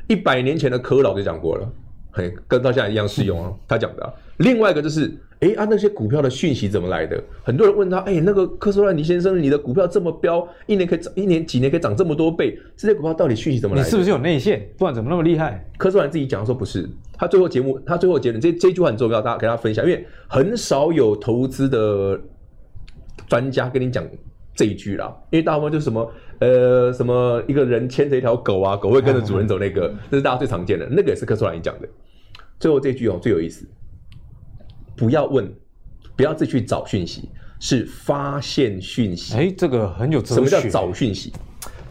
[0.07, 1.70] 一百年前的柯老就讲过了，
[2.11, 3.51] 嘿，跟到现在一样适用啊。
[3.68, 4.13] 他讲的啊。
[4.38, 5.11] 另外一个就是。
[5.39, 7.24] 哎，啊，那些股票的讯息怎么来的？
[7.43, 13.88] 很多人问他，哎，那个科斯托兰尼先生，你的股票这么飙，一年可以涨，一年几年可以涨这么多倍，这些股票到底讯息怎么来的？
[13.88, 14.68] 你是不是有内线？
[14.80, 15.63] 不然怎么那么厉害？
[15.78, 22.20] 科斯托兰自己讲说不是，他最后节目，他最后结论，这这句话很重要，大家给他分享，因为很少有投资的
[23.28, 24.03] 专家跟你讲
[24.55, 31.88] 这一句啦，因为大部分就是什么，呃，什么一个人牵着一条狗啊，狗会跟着主人走，那个， 那是大家最常见的，那个也是科斯托兰讲的。
[32.59, 33.67] 最后这句哦，最有意思。
[34.95, 35.47] 不要问，
[36.15, 39.36] 不要自己去找讯息，是发现讯息。
[39.36, 40.25] 哎，这个很有。
[40.25, 41.32] 什么叫找讯息？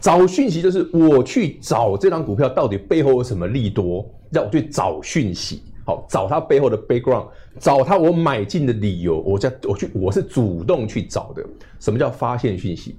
[0.01, 5.63] 找讯息就是我去找这张股票到底背后有什么利多，让我去找讯息。
[5.87, 7.27] 好，找它背后的 background，
[7.57, 9.21] 找它我买进的理由。
[9.21, 11.43] 我在我去，我是主动去找的。
[11.79, 12.97] 什么叫发现讯息？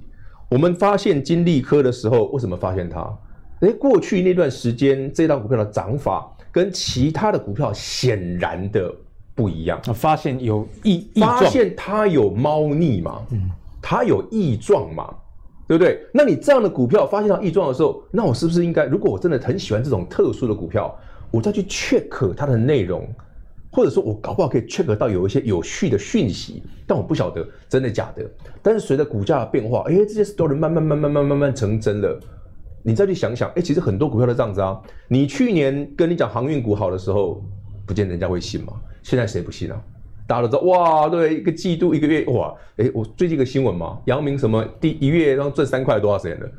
[0.49, 3.07] 我们发现金利科的时候，为什么发现它？
[3.61, 8.93] 哎，过去那段时间这张股票的涨法跟其他的股票显然的。
[9.35, 13.49] 不一样，发现有异发现它有猫腻嘛，嗯，
[13.81, 15.15] 它有异状嘛，
[15.65, 16.05] 对不对？
[16.13, 20.93] 那你这样的股票发现到异状的时候，那我是不是应该，如果我真的很喜欢这种特殊的股票，
[21.31, 23.07] 我再去 check 它的内容，
[23.71, 28.25] 或者说我搞不好可以 check 到有一些有序的讯息，但我不晓得真的假的。
[28.61, 32.19] 但是随着股价的变化，哎、这些 story 慢慢慢慢慢慢慢成真了。
[32.81, 34.79] 你再去想想，哎、其实很多股票都这样子啊。
[35.07, 37.43] 你去年跟你讲航运股好的时候，
[37.85, 38.73] 不见人家会信嘛。
[39.03, 39.79] 现在谁不信啊？
[40.25, 46.49] 大家都知道，哇，对，一个季度一个月，哇，哎、我最近一个新闻嘛，杨明什么第一月然后赚三块多少钱了？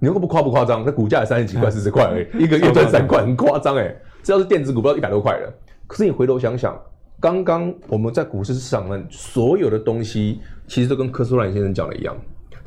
[0.00, 0.82] 你说不夸不夸张？
[0.84, 3.94] 那股价也三十几块、四十块，一个月赚三块，很夸张哎。
[4.22, 5.52] 这要是电子股，不要一百多块了。
[5.86, 6.80] 可是你回头想想，
[7.20, 12.16] 刚刚我们在股市市场上所有的东西，其实都跟科斯兰先生讲的一样。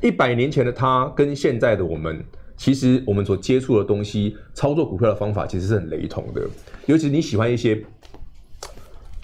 [0.01, 2.23] 一百年前的他跟现在的我们，
[2.57, 6.41] 其实我们所接触的东西，操作股票的方法，其实是很雷同的。
[6.85, 7.83] 尤其你喜欢一些。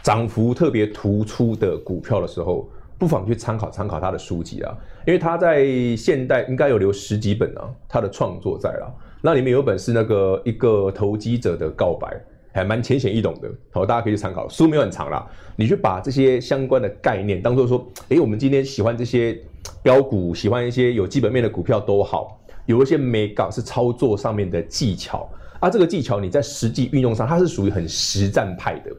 [0.04, 4.74] 涨幅特别突出的股票的时候，不妨去参考参考他的书籍啊，
[5.06, 5.66] 因为他在
[5.98, 8.88] 现代应该有留十几本啊，他的创作在啦。
[9.28, 12.08] 那里面有本是那个一个投机者的告白，
[12.54, 14.48] 还蛮浅显易懂的，好，大家可以去参考。
[14.48, 19.38] 书没有很长啦，你去把这些相关的概念当做说，诶，我们今天喜欢这些
[19.84, 28.92] 标股，喜欢一些有基本面的股票都好，有一些美感是操作上面的技巧啊，这个技巧你在实际运用上，它是属于很实战派的。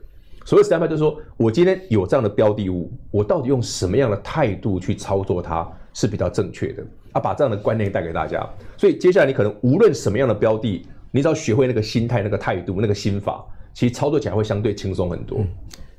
[0.45, 5.67] 所谓实战派就是说，我今天有这样的标的物，我到底用什么样的态度去操作它
[5.99, 7.21] 是比较正确的啊？
[7.21, 8.49] 把这样的观念带给大家。
[8.77, 13.45] 所以接下来你可能无论什么样的标的，你只要学会那个心态、那个态度、那个心法，
[13.75, 15.41] 其实操作起来会相对轻松很多。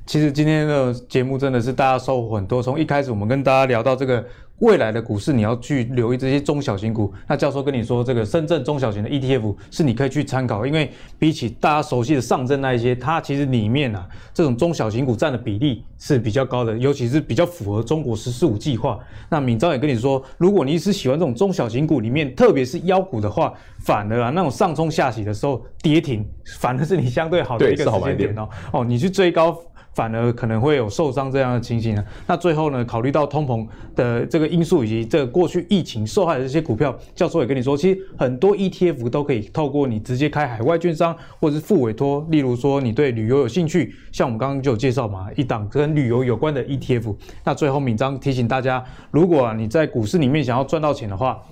[0.10, 2.64] 其实今天的节目真的是大家收获很多。
[2.64, 4.26] 从一开始我们跟大家聊到这个
[4.58, 7.14] 未来的股市，你要去留意这些中小型股。
[7.28, 10.90] 那教授跟你说，这个深圳中小型的 ETF 是你可以去参考，因为
[11.20, 18.98] 比起大家熟悉的上证那一些，它其实里面啊这种中小型股占的比例是比较高的，尤其是比较符合中国“十四五”计划。
[19.30, 26.26] 那敏昭也跟你说，如果你是喜欢这种中小型股里面，特别是妖股的话，反而啊那种上冲下洗的时候跌停，
[26.58, 28.50] 反而是你相对好的一个时间点哦。
[28.74, 29.56] 哦，你去追高。
[30.00, 32.02] 反而可能会有受伤这样的情形呢。
[32.26, 42.26] 那最后呢，考虑到通膨的这个因素以及这个过去疫情受害的这些股票，教授也跟你说，其实很多 ETF 都可以透过你直接开海外券商或者是副委托。
[42.30, 47.14] 例如说你对旅游有兴趣，像我们刚刚就有介绍嘛，一档跟旅游有关的 ETF。
[47.44, 48.82] 那最后敏章提醒大家，
[49.12, 51.44] 如果你在股市里面想要赚到钱的话，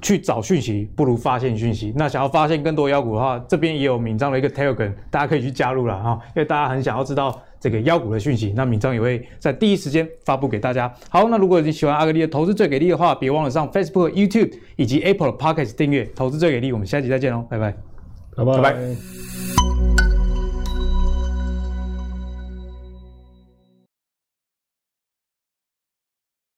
[0.00, 1.92] 去找讯息不如发现讯息。
[1.94, 7.38] 那想要发现更多妖股的话，这边也有敏章的一个 Telegram，大家可以去加入了哈，因为大家很想要知道。
[7.60, 10.92] 这个妖股的讯息，那敏章也会在第一时间发布给大家。
[11.10, 16.04] 好，那如果你喜欢阿格力的投资最给力的话，别忘了上 Facebook、YouTube 以及 Apple 的 Podcast 订阅。
[16.16, 17.76] 投资最给力，我们下期再见喽，拜拜，
[18.34, 18.56] 拜拜。
[18.56, 19.59] 拜拜。